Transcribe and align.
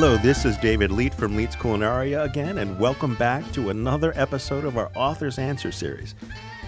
Hello, 0.00 0.16
this 0.16 0.44
is 0.44 0.56
David 0.58 0.92
Leite 0.92 1.12
from 1.12 1.36
Leite's 1.36 1.56
Culinaria 1.56 2.22
again, 2.22 2.58
and 2.58 2.78
welcome 2.78 3.16
back 3.16 3.50
to 3.50 3.70
another 3.70 4.12
episode 4.14 4.64
of 4.64 4.78
our 4.78 4.92
Author's 4.94 5.40
Answer 5.40 5.72
series. 5.72 6.14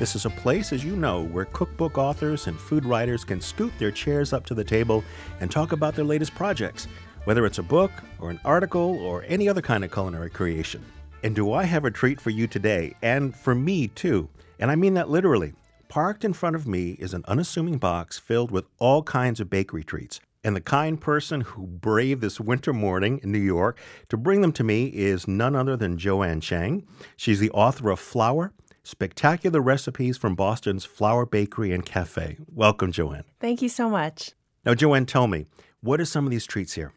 This 0.00 0.16
is 0.16 0.26
a 0.26 0.30
place, 0.30 0.72
as 0.72 0.84
you 0.84 0.96
know, 0.96 1.22
where 1.26 1.44
cookbook 1.44 1.96
authors 1.96 2.48
and 2.48 2.58
food 2.58 2.84
writers 2.84 3.22
can 3.22 3.40
scoot 3.40 3.72
their 3.78 3.92
chairs 3.92 4.32
up 4.32 4.44
to 4.46 4.54
the 4.54 4.64
table 4.64 5.04
and 5.38 5.48
talk 5.48 5.70
about 5.70 5.94
their 5.94 6.04
latest 6.04 6.34
projects, 6.34 6.88
whether 7.22 7.46
it's 7.46 7.58
a 7.58 7.62
book 7.62 7.92
or 8.18 8.30
an 8.30 8.40
article 8.44 8.98
or 8.98 9.22
any 9.28 9.48
other 9.48 9.62
kind 9.62 9.84
of 9.84 9.92
culinary 9.92 10.28
creation. 10.28 10.84
And 11.22 11.32
do 11.32 11.52
I 11.52 11.62
have 11.62 11.84
a 11.84 11.90
treat 11.92 12.20
for 12.20 12.30
you 12.30 12.48
today, 12.48 12.96
and 13.00 13.32
for 13.32 13.54
me 13.54 13.86
too? 13.86 14.28
And 14.58 14.72
I 14.72 14.74
mean 14.74 14.94
that 14.94 15.08
literally. 15.08 15.52
Parked 15.86 16.24
in 16.24 16.32
front 16.32 16.56
of 16.56 16.66
me 16.66 16.96
is 16.98 17.14
an 17.14 17.24
unassuming 17.28 17.78
box 17.78 18.18
filled 18.18 18.50
with 18.50 18.64
all 18.80 19.04
kinds 19.04 19.38
of 19.38 19.48
bakery 19.48 19.84
treats. 19.84 20.18
And 20.42 20.56
the 20.56 20.60
kind 20.62 20.98
person 20.98 21.42
who 21.42 21.66
braved 21.66 22.22
this 22.22 22.40
winter 22.40 22.72
morning 22.72 23.20
in 23.22 23.30
New 23.30 23.38
York 23.38 23.78
to 24.08 24.16
bring 24.16 24.40
them 24.40 24.52
to 24.52 24.64
me 24.64 24.86
is 24.86 25.28
none 25.28 25.54
other 25.54 25.76
than 25.76 25.98
Joanne 25.98 26.40
Chang. 26.40 26.86
She's 27.16 27.40
the 27.40 27.50
author 27.50 27.90
of 27.90 28.00
Flour 28.00 28.54
Spectacular 28.82 29.60
Recipes 29.60 30.16
from 30.16 30.34
Boston's 30.34 30.86
Flour 30.86 31.26
Bakery 31.26 31.72
and 31.72 31.84
Cafe. 31.84 32.38
Welcome, 32.46 32.90
Joanne. 32.90 33.24
Thank 33.38 33.60
you 33.60 33.68
so 33.68 33.90
much. 33.90 34.32
Now, 34.64 34.72
Joanne, 34.74 35.04
tell 35.04 35.26
me, 35.26 35.44
what 35.82 36.00
are 36.00 36.06
some 36.06 36.24
of 36.24 36.30
these 36.30 36.46
treats 36.46 36.72
here? 36.72 36.94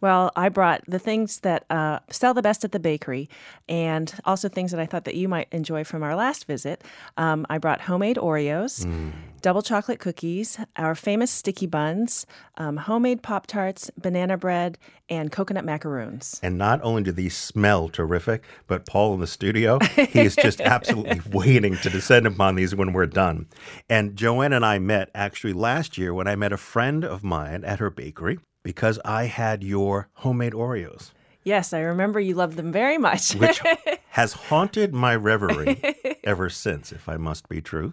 Well, 0.00 0.32
I 0.36 0.48
brought 0.48 0.82
the 0.86 0.98
things 0.98 1.40
that 1.40 1.64
uh, 1.70 2.00
sell 2.10 2.34
the 2.34 2.42
best 2.42 2.64
at 2.64 2.72
the 2.72 2.80
bakery 2.80 3.28
and 3.68 4.12
also 4.24 4.48
things 4.48 4.70
that 4.70 4.80
I 4.80 4.86
thought 4.86 5.04
that 5.04 5.14
you 5.14 5.28
might 5.28 5.48
enjoy 5.52 5.84
from 5.84 6.02
our 6.02 6.14
last 6.14 6.46
visit. 6.46 6.82
Um, 7.16 7.46
I 7.48 7.58
brought 7.58 7.82
homemade 7.82 8.16
Oreos, 8.16 8.84
mm. 8.84 9.12
double 9.40 9.62
chocolate 9.62 10.00
cookies, 10.00 10.58
our 10.76 10.94
famous 10.94 11.30
sticky 11.30 11.66
buns, 11.66 12.26
um, 12.56 12.76
homemade 12.76 13.22
Pop 13.22 13.46
Tarts, 13.46 13.90
banana 13.96 14.36
bread, 14.36 14.78
and 15.08 15.30
coconut 15.30 15.64
macaroons. 15.64 16.40
And 16.42 16.56
not 16.56 16.80
only 16.82 17.02
do 17.02 17.12
these 17.12 17.36
smell 17.36 17.88
terrific, 17.88 18.44
but 18.66 18.86
Paul 18.86 19.14
in 19.14 19.20
the 19.20 19.26
studio, 19.26 19.78
he 19.96 20.20
is 20.20 20.36
just 20.36 20.60
absolutely 20.62 21.20
waiting 21.30 21.76
to 21.78 21.90
descend 21.90 22.26
upon 22.26 22.54
these 22.54 22.74
when 22.74 22.92
we're 22.92 23.06
done. 23.06 23.46
And 23.88 24.16
Joanne 24.16 24.52
and 24.52 24.64
I 24.64 24.78
met 24.78 25.10
actually 25.14 25.52
last 25.52 25.98
year 25.98 26.14
when 26.14 26.26
I 26.26 26.36
met 26.36 26.52
a 26.52 26.56
friend 26.56 27.04
of 27.04 27.22
mine 27.22 27.64
at 27.64 27.78
her 27.78 27.90
bakery 27.90 28.38
because 28.64 28.98
I 29.04 29.26
had 29.26 29.62
your 29.62 30.08
homemade 30.14 30.54
Oreos. 30.54 31.12
Yes, 31.44 31.72
I 31.72 31.80
remember 31.80 32.18
you 32.18 32.34
loved 32.34 32.56
them 32.56 32.72
very 32.72 32.98
much. 32.98 33.34
which 33.34 33.60
has 34.08 34.32
haunted 34.32 34.92
my 34.94 35.14
reverie 35.14 35.80
ever 36.24 36.48
since, 36.50 36.90
if 36.90 37.08
I 37.08 37.16
must 37.18 37.48
be 37.48 37.60
true. 37.60 37.92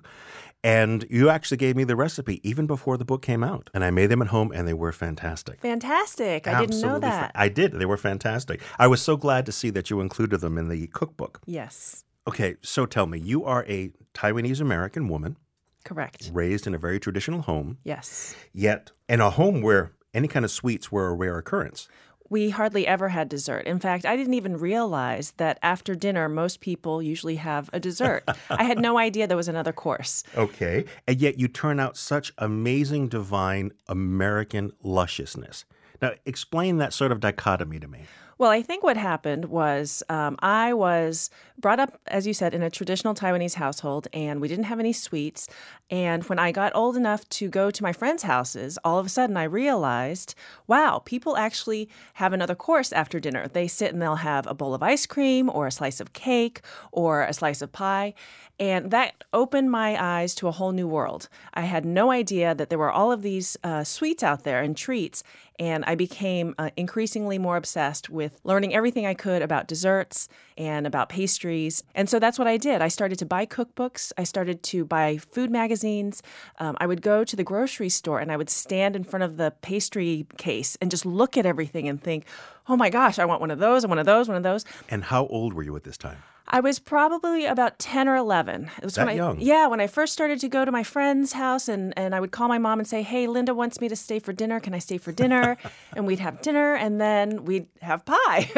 And 0.63 1.05
you 1.09 1.29
actually 1.29 1.57
gave 1.57 1.75
me 1.75 1.83
the 1.83 1.95
recipe 1.95 2.39
even 2.47 2.65
before 2.67 2.95
the 2.95 3.03
book 3.03 3.21
came 3.21 3.43
out. 3.43 3.69
And 3.73 3.83
I 3.83 3.89
made 3.91 4.07
them 4.07 4.21
at 4.21 4.29
home 4.29 4.51
and 4.53 4.67
they 4.67 4.73
were 4.75 4.91
fantastic. 4.91 5.59
Fantastic. 5.59 6.47
I 6.47 6.51
Absolutely 6.51 6.75
didn't 6.77 6.87
know 6.91 6.99
that. 6.99 7.31
Fa- 7.33 7.39
I 7.41 7.49
did. 7.49 7.71
They 7.73 7.85
were 7.85 7.97
fantastic. 7.97 8.61
I 8.79 8.87
was 8.87 9.01
so 9.01 9.17
glad 9.17 9.45
to 9.47 9.51
see 9.51 9.69
that 9.71 9.89
you 9.89 9.99
included 10.01 10.39
them 10.39 10.57
in 10.57 10.69
the 10.69 10.87
cookbook. 10.87 11.41
Yes. 11.45 12.05
Okay, 12.27 12.55
so 12.61 12.85
tell 12.85 13.07
me, 13.07 13.17
you 13.19 13.43
are 13.43 13.65
a 13.67 13.91
Taiwanese 14.13 14.61
American 14.61 15.09
woman. 15.09 15.35
Correct. 15.83 16.29
Raised 16.31 16.67
in 16.67 16.75
a 16.75 16.77
very 16.77 16.99
traditional 16.99 17.41
home. 17.41 17.79
Yes. 17.83 18.35
Yet 18.53 18.91
in 19.09 19.19
a 19.19 19.31
home 19.31 19.63
where 19.63 19.93
any 20.13 20.27
kind 20.27 20.45
of 20.45 20.51
sweets 20.51 20.91
were 20.91 21.07
a 21.07 21.13
rare 21.13 21.37
occurrence. 21.37 21.87
We 22.29 22.49
hardly 22.49 22.87
ever 22.87 23.09
had 23.09 23.27
dessert. 23.27 23.65
In 23.65 23.79
fact, 23.79 24.05
I 24.05 24.15
didn't 24.15 24.35
even 24.35 24.55
realize 24.55 25.31
that 25.31 25.59
after 25.61 25.95
dinner, 25.95 26.29
most 26.29 26.61
people 26.61 27.01
usually 27.01 27.35
have 27.35 27.69
a 27.73 27.79
dessert. 27.79 28.23
I 28.49 28.63
had 28.63 28.79
no 28.79 28.97
idea 28.97 29.27
there 29.27 29.35
was 29.35 29.49
another 29.49 29.73
course. 29.73 30.23
Okay. 30.37 30.85
And 31.07 31.19
yet 31.19 31.37
you 31.37 31.49
turn 31.49 31.77
out 31.79 31.97
such 31.97 32.31
amazing, 32.37 33.09
divine 33.09 33.73
American 33.89 34.71
lusciousness. 34.81 35.65
Now, 36.01 36.13
explain 36.25 36.77
that 36.77 36.93
sort 36.93 37.11
of 37.11 37.19
dichotomy 37.19 37.79
to 37.79 37.87
me. 37.87 38.05
Well, 38.41 38.49
I 38.49 38.63
think 38.63 38.81
what 38.81 38.97
happened 38.97 39.45
was 39.45 40.01
um, 40.09 40.35
I 40.39 40.73
was 40.73 41.29
brought 41.59 41.79
up, 41.79 41.99
as 42.07 42.25
you 42.25 42.33
said, 42.33 42.55
in 42.55 42.63
a 42.63 42.71
traditional 42.71 43.13
Taiwanese 43.13 43.53
household, 43.53 44.07
and 44.13 44.41
we 44.41 44.47
didn't 44.47 44.63
have 44.63 44.79
any 44.79 44.93
sweets. 44.93 45.47
And 45.91 46.23
when 46.23 46.39
I 46.39 46.51
got 46.51 46.75
old 46.75 46.97
enough 46.97 47.29
to 47.29 47.49
go 47.49 47.69
to 47.69 47.83
my 47.83 47.93
friends' 47.93 48.23
houses, 48.23 48.79
all 48.83 48.97
of 48.97 49.05
a 49.05 49.09
sudden 49.09 49.37
I 49.37 49.43
realized, 49.43 50.33
wow, 50.65 51.03
people 51.05 51.37
actually 51.37 51.87
have 52.15 52.33
another 52.33 52.55
course 52.55 52.91
after 52.91 53.19
dinner. 53.19 53.47
They 53.47 53.67
sit 53.67 53.93
and 53.93 54.01
they'll 54.01 54.15
have 54.15 54.47
a 54.47 54.55
bowl 54.55 54.73
of 54.73 54.81
ice 54.81 55.05
cream, 55.05 55.47
or 55.47 55.67
a 55.67 55.71
slice 55.71 55.99
of 55.99 56.13
cake, 56.13 56.61
or 56.91 57.21
a 57.21 57.33
slice 57.33 57.61
of 57.61 57.71
pie. 57.71 58.15
And 58.59 58.91
that 58.91 59.23
opened 59.33 59.71
my 59.71 60.01
eyes 60.03 60.33
to 60.35 60.47
a 60.47 60.51
whole 60.51 60.71
new 60.71 60.87
world. 60.87 61.29
I 61.53 61.61
had 61.61 61.85
no 61.85 62.11
idea 62.11 62.55
that 62.55 62.69
there 62.69 62.79
were 62.79 62.91
all 62.91 63.11
of 63.11 63.21
these 63.21 63.57
uh, 63.63 63.83
sweets 63.83 64.23
out 64.23 64.43
there 64.43 64.63
and 64.63 64.75
treats. 64.75 65.23
And 65.59 65.83
I 65.85 65.95
became 65.95 66.55
uh, 66.57 66.69
increasingly 66.75 67.37
more 67.37 67.57
obsessed 67.57 68.09
with 68.09 68.30
learning 68.43 68.73
everything 68.73 69.05
I 69.05 69.13
could 69.13 69.41
about 69.41 69.67
desserts 69.67 70.27
and 70.57 70.85
about 70.85 71.09
pastries. 71.09 71.83
And 71.95 72.09
so 72.09 72.19
that's 72.19 72.37
what 72.37 72.47
I 72.47 72.57
did. 72.57 72.81
I 72.81 72.87
started 72.87 73.19
to 73.19 73.25
buy 73.25 73.45
cookbooks, 73.45 74.11
I 74.17 74.23
started 74.23 74.63
to 74.63 74.85
buy 74.85 75.17
food 75.17 75.51
magazines. 75.51 76.21
Um, 76.59 76.77
I 76.79 76.87
would 76.87 77.01
go 77.01 77.23
to 77.23 77.35
the 77.35 77.43
grocery 77.43 77.89
store 77.89 78.19
and 78.19 78.31
I 78.31 78.37
would 78.37 78.49
stand 78.49 78.95
in 78.95 79.03
front 79.03 79.23
of 79.23 79.37
the 79.37 79.53
pastry 79.61 80.25
case 80.37 80.77
and 80.81 80.91
just 80.91 81.05
look 81.05 81.37
at 81.37 81.45
everything 81.45 81.87
and 81.87 82.01
think, 82.01 82.25
oh 82.67 82.75
my 82.75 82.89
gosh, 82.89 83.19
I 83.19 83.25
want 83.25 83.41
one 83.41 83.51
of 83.51 83.59
those, 83.59 83.83
I 83.83 83.87
want 83.87 83.91
one 83.91 83.99
of 83.99 84.05
those, 84.05 84.27
one 84.27 84.37
of 84.37 84.43
those. 84.43 84.65
And 84.89 85.03
how 85.03 85.27
old 85.27 85.53
were 85.53 85.63
you 85.63 85.75
at 85.75 85.83
this 85.83 85.97
time? 85.97 86.17
I 86.51 86.59
was 86.59 86.79
probably 86.79 87.45
about 87.45 87.79
10 87.79 88.09
or 88.09 88.17
11. 88.17 88.69
It 88.77 88.83
was 88.83 88.95
that 88.95 89.05
when 89.05 89.13
I, 89.13 89.15
young? 89.15 89.39
Yeah, 89.39 89.67
when 89.67 89.79
I 89.79 89.87
first 89.87 90.11
started 90.11 90.39
to 90.41 90.49
go 90.49 90.65
to 90.65 90.71
my 90.71 90.83
friend's 90.83 91.31
house 91.31 91.69
and, 91.69 91.93
and 91.97 92.13
I 92.13 92.19
would 92.19 92.31
call 92.31 92.49
my 92.49 92.57
mom 92.57 92.79
and 92.79 92.87
say, 92.87 93.01
hey, 93.01 93.25
Linda 93.27 93.53
wants 93.53 93.79
me 93.79 93.87
to 93.87 93.95
stay 93.95 94.19
for 94.19 94.33
dinner. 94.33 94.59
Can 94.59 94.73
I 94.73 94.79
stay 94.79 94.97
for 94.97 95.13
dinner? 95.13 95.57
and 95.95 96.05
we'd 96.05 96.19
have 96.19 96.41
dinner 96.41 96.75
and 96.75 96.99
then 96.99 97.45
we'd 97.45 97.67
have 97.81 98.03
pie. 98.05 98.51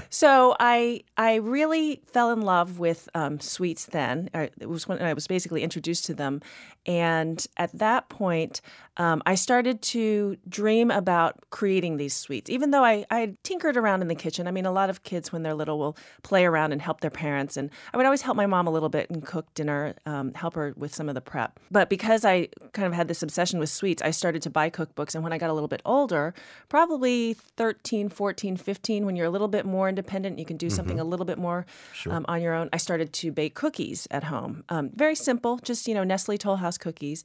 so 0.10 0.56
I, 0.60 1.04
I 1.16 1.36
really 1.36 2.02
fell 2.06 2.30
in 2.32 2.42
love 2.42 2.78
with 2.78 3.08
um, 3.14 3.40
sweets 3.40 3.86
then. 3.86 4.28
It 4.34 4.68
was 4.68 4.86
when 4.86 5.00
I 5.00 5.14
was 5.14 5.26
basically 5.26 5.62
introduced 5.62 6.04
to 6.06 6.14
them. 6.14 6.42
And 6.84 7.44
at 7.56 7.76
that 7.78 8.10
point, 8.10 8.60
um, 8.96 9.22
I 9.26 9.34
started 9.34 9.82
to 9.82 10.36
dream 10.48 10.90
about 10.90 11.38
creating 11.50 11.96
these 11.96 12.14
sweets, 12.14 12.48
even 12.50 12.70
though 12.70 12.84
I, 12.84 13.04
I 13.10 13.34
tinkered 13.42 13.76
around 13.76 14.02
in 14.02 14.08
the 14.08 14.14
kitchen. 14.14 14.46
I 14.46 14.50
mean, 14.50 14.66
a 14.66 14.72
lot 14.72 14.90
of 14.90 15.02
kids, 15.02 15.32
when 15.32 15.42
they're 15.42 15.54
little, 15.54 15.78
will 15.78 15.96
play 16.22 16.44
around 16.44 16.72
and 16.72 16.80
help 16.80 17.00
their 17.00 17.10
parents. 17.10 17.56
And 17.56 17.70
I 17.92 17.96
would 17.96 18.06
always 18.06 18.22
help 18.22 18.36
my 18.36 18.46
mom 18.46 18.66
a 18.66 18.70
little 18.70 18.88
bit 18.88 19.10
and 19.10 19.24
cook 19.24 19.52
dinner, 19.54 19.94
um, 20.06 20.32
help 20.34 20.54
her 20.54 20.72
with 20.76 20.94
some 20.94 21.08
of 21.08 21.14
the 21.14 21.20
prep. 21.20 21.60
But 21.70 21.90
because 21.90 22.24
I 22.24 22.48
kind 22.72 22.86
of 22.86 22.94
had 22.94 23.08
this 23.08 23.22
obsession 23.22 23.58
with 23.58 23.68
sweets, 23.68 24.02
I 24.02 24.10
started 24.10 24.42
to 24.42 24.50
buy 24.50 24.70
cookbooks. 24.70 25.14
And 25.14 25.22
when 25.22 25.32
I 25.32 25.38
got 25.38 25.50
a 25.50 25.54
little 25.54 25.68
bit 25.68 25.82
older, 25.84 26.34
probably 26.68 27.34
13, 27.34 28.08
14, 28.08 28.56
15, 28.56 29.06
when 29.06 29.16
you're 29.16 29.26
a 29.26 29.30
little 29.30 29.48
bit 29.48 29.66
more 29.66 29.88
independent, 29.88 30.38
you 30.38 30.44
can 30.44 30.56
do 30.56 30.66
mm-hmm. 30.66 30.76
something 30.76 31.00
a 31.00 31.04
little 31.04 31.26
bit 31.26 31.38
more 31.38 31.66
sure. 31.92 32.12
um, 32.12 32.24
on 32.28 32.40
your 32.40 32.54
own, 32.54 32.70
I 32.72 32.78
started 32.78 33.12
to 33.12 33.30
bake 33.30 33.54
cookies 33.54 34.08
at 34.10 34.24
home. 34.24 34.64
Um, 34.68 34.90
very 34.94 35.14
simple, 35.14 35.58
just, 35.58 35.86
you 35.86 35.94
know, 35.94 36.04
Nestle 36.04 36.38
Toll 36.38 36.56
House 36.56 36.78
cookies. 36.78 37.24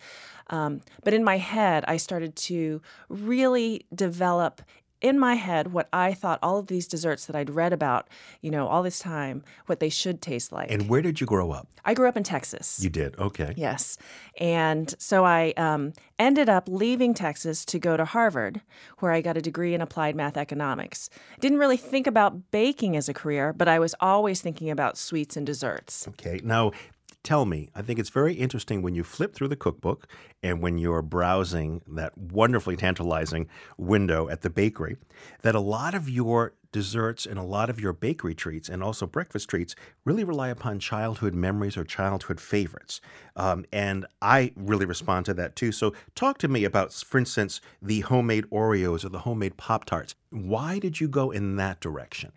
Um, 0.52 0.82
but 1.04 1.14
in 1.14 1.24
my 1.24 1.38
head, 1.38 1.84
I 1.88 1.98
started 1.98 2.36
to 2.36 2.82
really 3.10 3.86
develop 3.94 4.62
in 5.02 5.18
my 5.20 5.34
head 5.34 5.74
what 5.74 5.90
I 5.92 6.14
thought 6.14 6.40
all 6.42 6.60
of 6.60 6.68
these 6.68 6.88
desserts 6.88 7.26
that 7.26 7.36
I'd 7.36 7.50
read 7.50 7.74
about, 7.74 8.08
you 8.42 8.52
know, 8.52 8.68
all 8.68 8.84
this 8.84 9.00
time, 9.00 9.44
what 9.66 9.80
they 9.80 9.90
should 9.90 10.22
taste 10.22 10.52
like. 10.52 10.72
And 10.72 10.88
where 10.88 11.02
did 11.02 11.20
you 11.20 11.28
grow 11.28 11.52
up? 11.52 11.68
I 11.84 11.96
grew 11.96 12.08
up 12.08 12.16
in 12.16 12.24
Texas. 12.24 12.80
You 12.84 12.90
did, 12.90 13.18
okay. 13.18 13.54
Yes. 13.58 13.98
And 14.40 14.94
so 15.00 15.26
I 15.26 15.54
um, 15.58 15.94
ended 16.20 16.50
up 16.50 16.70
leaving 16.70 17.16
Texas 17.16 17.66
to 17.66 17.80
go 17.80 17.98
to 17.98 18.06
Harvard, 18.06 18.62
where 19.00 19.12
I 19.12 19.22
got 19.22 19.38
a 19.38 19.42
degree 19.42 19.74
in 19.74 19.82
applied 19.82 20.16
math 20.16 20.38
economics. 20.38 21.10
Didn't 21.40 21.58
really 21.58 21.78
think 21.78 22.06
about 22.06 22.52
baking 22.52 22.96
as 22.96 23.10
a 23.10 23.14
career, 23.14 23.54
but 23.54 23.68
I 23.68 23.80
was 23.80 23.96
always 24.00 24.42
thinking 24.42 24.70
about 24.70 24.98
sweets 24.98 25.36
and 25.36 25.46
desserts. 25.46 26.08
Okay. 26.10 26.40
Now, 26.44 26.72
Tell 27.24 27.46
me, 27.46 27.70
I 27.76 27.84
think 27.84 28.00
it's 28.00 28.10
very 28.10 28.34
interesting 28.34 28.82
when 28.82 28.96
you 28.96 29.04
flip 29.04 29.36
through 29.36 29.50
the 29.50 29.56
cookbook 29.56 30.08
and 30.42 30.60
when 30.60 30.80
you're 30.80 31.04
browsing 31.04 31.82
that 31.88 32.18
wonderfully 32.18 32.76
tantalizing 32.76 33.48
window 33.78 34.28
at 34.28 34.42
the 34.42 34.50
bakery, 34.50 34.98
that 35.44 35.54
a 35.54 35.60
lot 35.60 35.94
of 35.94 36.10
your 36.10 36.54
desserts 36.72 37.28
and 37.28 37.38
a 37.38 37.44
lot 37.44 37.70
of 37.70 37.80
your 37.80 37.94
bakery 37.94 38.34
treats 38.34 38.70
and 38.70 38.82
also 38.82 39.06
breakfast 39.06 39.50
treats 39.50 39.76
really 40.04 40.24
rely 40.24 40.50
upon 40.50 40.80
childhood 40.80 41.36
memories 41.36 41.78
or 41.78 41.84
childhood 41.84 42.40
favorites. 42.40 43.02
Um, 43.36 43.66
and 43.72 44.08
I 44.22 44.52
really 44.56 44.86
respond 44.86 45.28
to 45.28 45.36
that 45.36 45.56
too. 45.56 45.72
So, 45.72 45.94
talk 46.16 46.40
to 46.40 46.48
me 46.48 46.64
about, 46.64 46.92
for 46.92 47.20
instance, 47.20 47.62
the 47.84 48.00
homemade 48.02 48.46
Oreos 48.46 49.06
or 49.06 49.10
the 49.10 49.20
homemade 49.20 49.58
Pop 49.58 49.86
Tarts. 49.86 50.16
Why 50.32 50.80
did 50.80 51.00
you 51.00 51.08
go 51.08 51.30
in 51.30 51.58
that 51.58 51.82
direction? 51.82 52.32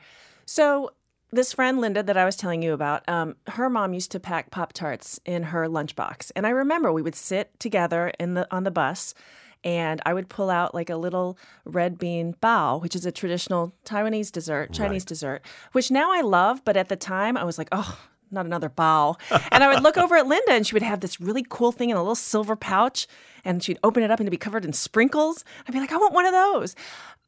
So, 0.44 0.91
this 1.34 1.52
friend 1.52 1.81
Linda 1.81 2.02
that 2.02 2.16
I 2.16 2.25
was 2.25 2.36
telling 2.36 2.62
you 2.62 2.72
about, 2.72 3.08
um, 3.08 3.36
her 3.48 3.69
mom 3.69 3.92
used 3.92 4.10
to 4.12 4.20
pack 4.20 4.50
Pop 4.50 4.72
Tarts 4.72 5.20
in 5.25 5.44
her 5.44 5.66
lunchbox, 5.66 6.31
and 6.36 6.46
I 6.46 6.50
remember 6.50 6.92
we 6.92 7.02
would 7.02 7.14
sit 7.14 7.58
together 7.58 8.12
in 8.19 8.34
the 8.34 8.46
on 8.50 8.64
the 8.64 8.70
bus, 8.70 9.14
and 9.62 10.00
I 10.06 10.14
would 10.14 10.28
pull 10.28 10.50
out 10.50 10.75
like 10.75 10.90
a 10.90 10.96
little 10.96 11.38
red 11.64 11.98
bean 11.98 12.34
bao, 12.42 12.81
which 12.81 12.94
is 12.94 13.04
a 13.06 13.12
traditional 13.12 13.75
Taiwanese 13.84 14.31
dessert, 14.31 14.72
Chinese 14.72 15.02
right. 15.02 15.08
dessert, 15.08 15.42
which 15.72 15.90
now 15.90 16.12
I 16.12 16.20
love, 16.20 16.64
but 16.64 16.76
at 16.76 16.88
the 16.88 16.96
time 16.96 17.36
I 17.36 17.44
was 17.44 17.58
like, 17.58 17.69
oh, 17.72 17.98
not 18.31 18.46
another 18.46 18.69
bao. 18.69 19.16
and 19.50 19.64
I 19.64 19.72
would 19.72 19.82
look 19.82 19.96
over 20.04 20.16
at 20.16 20.26
Linda, 20.26 20.52
and 20.52 20.66
she 20.66 20.75
would 20.75 20.82
have 20.82 21.00
this 21.00 21.20
really 21.20 21.44
cool 21.48 21.72
thing 21.72 21.90
in 21.90 21.96
a 21.96 22.00
little 22.00 22.14
silver 22.14 22.56
pouch. 22.56 23.06
And 23.44 23.62
she'd 23.62 23.79
open 23.85 24.02
it 24.02 24.11
up 24.11 24.20
and 24.20 24.26
it'd 24.26 24.31
be 24.31 24.37
covered 24.37 24.64
in 24.64 24.73
sprinkles. 24.73 25.44
I'd 25.67 25.73
be 25.73 25.81
like, 25.81 25.93
I 25.93 25.96
want 25.96 26.14
one 26.14 26.26
of 26.26 26.32
those. 26.32 26.75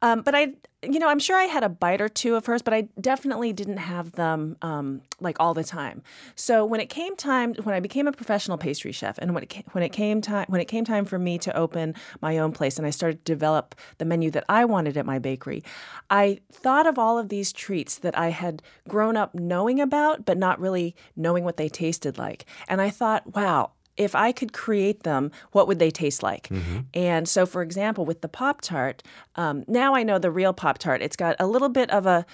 Um, 0.01 0.21
but 0.21 0.35
I, 0.35 0.53
you 0.83 0.99
know, 0.99 1.09
I'm 1.09 1.17
sure 1.17 1.35
I 1.35 1.45
had 1.45 1.63
a 1.63 1.69
bite 1.69 2.01
or 2.01 2.07
two 2.07 2.35
of 2.35 2.45
hers, 2.45 2.61
but 2.61 2.71
I 2.71 2.87
definitely 3.01 3.51
didn't 3.51 3.77
have 3.77 4.11
them 4.11 4.55
um, 4.61 5.01
like 5.19 5.37
all 5.39 5.55
the 5.55 5.63
time. 5.63 6.03
So 6.35 6.65
when 6.65 6.79
it 6.79 6.87
came 6.87 7.15
time, 7.15 7.55
when 7.63 7.73
I 7.73 7.79
became 7.79 8.07
a 8.07 8.11
professional 8.11 8.59
pastry 8.59 8.91
chef, 8.91 9.17
and 9.17 9.33
when 9.33 9.41
it 9.41 9.49
came, 9.49 9.63
when 9.71 9.83
it 9.83 9.89
came 9.89 10.21
time 10.21 10.45
when 10.49 10.61
it 10.61 10.65
came 10.65 10.85
time 10.85 11.05
for 11.05 11.17
me 11.17 11.39
to 11.39 11.55
open 11.57 11.95
my 12.21 12.37
own 12.37 12.51
place, 12.51 12.77
and 12.77 12.85
I 12.85 12.91
started 12.91 13.25
to 13.25 13.33
develop 13.33 13.73
the 13.97 14.05
menu 14.05 14.29
that 14.31 14.45
I 14.47 14.65
wanted 14.65 14.97
at 14.97 15.05
my 15.05 15.17
bakery, 15.17 15.63
I 16.11 16.41
thought 16.51 16.85
of 16.85 16.99
all 16.99 17.17
of 17.17 17.29
these 17.29 17.51
treats 17.51 17.97
that 17.97 18.15
I 18.15 18.29
had 18.29 18.61
grown 18.87 19.17
up 19.17 19.33
knowing 19.33 19.81
about, 19.81 20.25
but 20.25 20.37
not 20.37 20.59
really 20.59 20.95
knowing 21.15 21.43
what 21.43 21.57
they 21.57 21.69
tasted 21.69 22.19
like. 22.19 22.45
And 22.67 22.81
I 22.81 22.91
thought, 22.91 23.35
wow, 23.35 23.71
if 23.97 24.15
I 24.15 24.31
could 24.31 24.53
create 24.53 25.03
them, 25.03 25.31
what 25.51 25.67
would 25.67 25.79
they 25.79 25.91
taste 25.91 26.23
like? 26.23 26.47
Mm-hmm. 26.49 26.79
And 26.93 27.27
so, 27.27 27.45
for 27.45 27.61
example, 27.61 28.05
with 28.05 28.21
the 28.21 28.29
Pop 28.29 28.61
Tart, 28.61 29.03
um, 29.35 29.63
now 29.67 29.95
I 29.95 30.03
know 30.03 30.19
the 30.19 30.31
real 30.31 30.53
Pop 30.53 30.77
Tart. 30.77 31.01
It's 31.01 31.15
got 31.15 31.35
a 31.39 31.47
little 31.47 31.69
bit 31.69 31.89
of 31.89 32.05
a, 32.05 32.25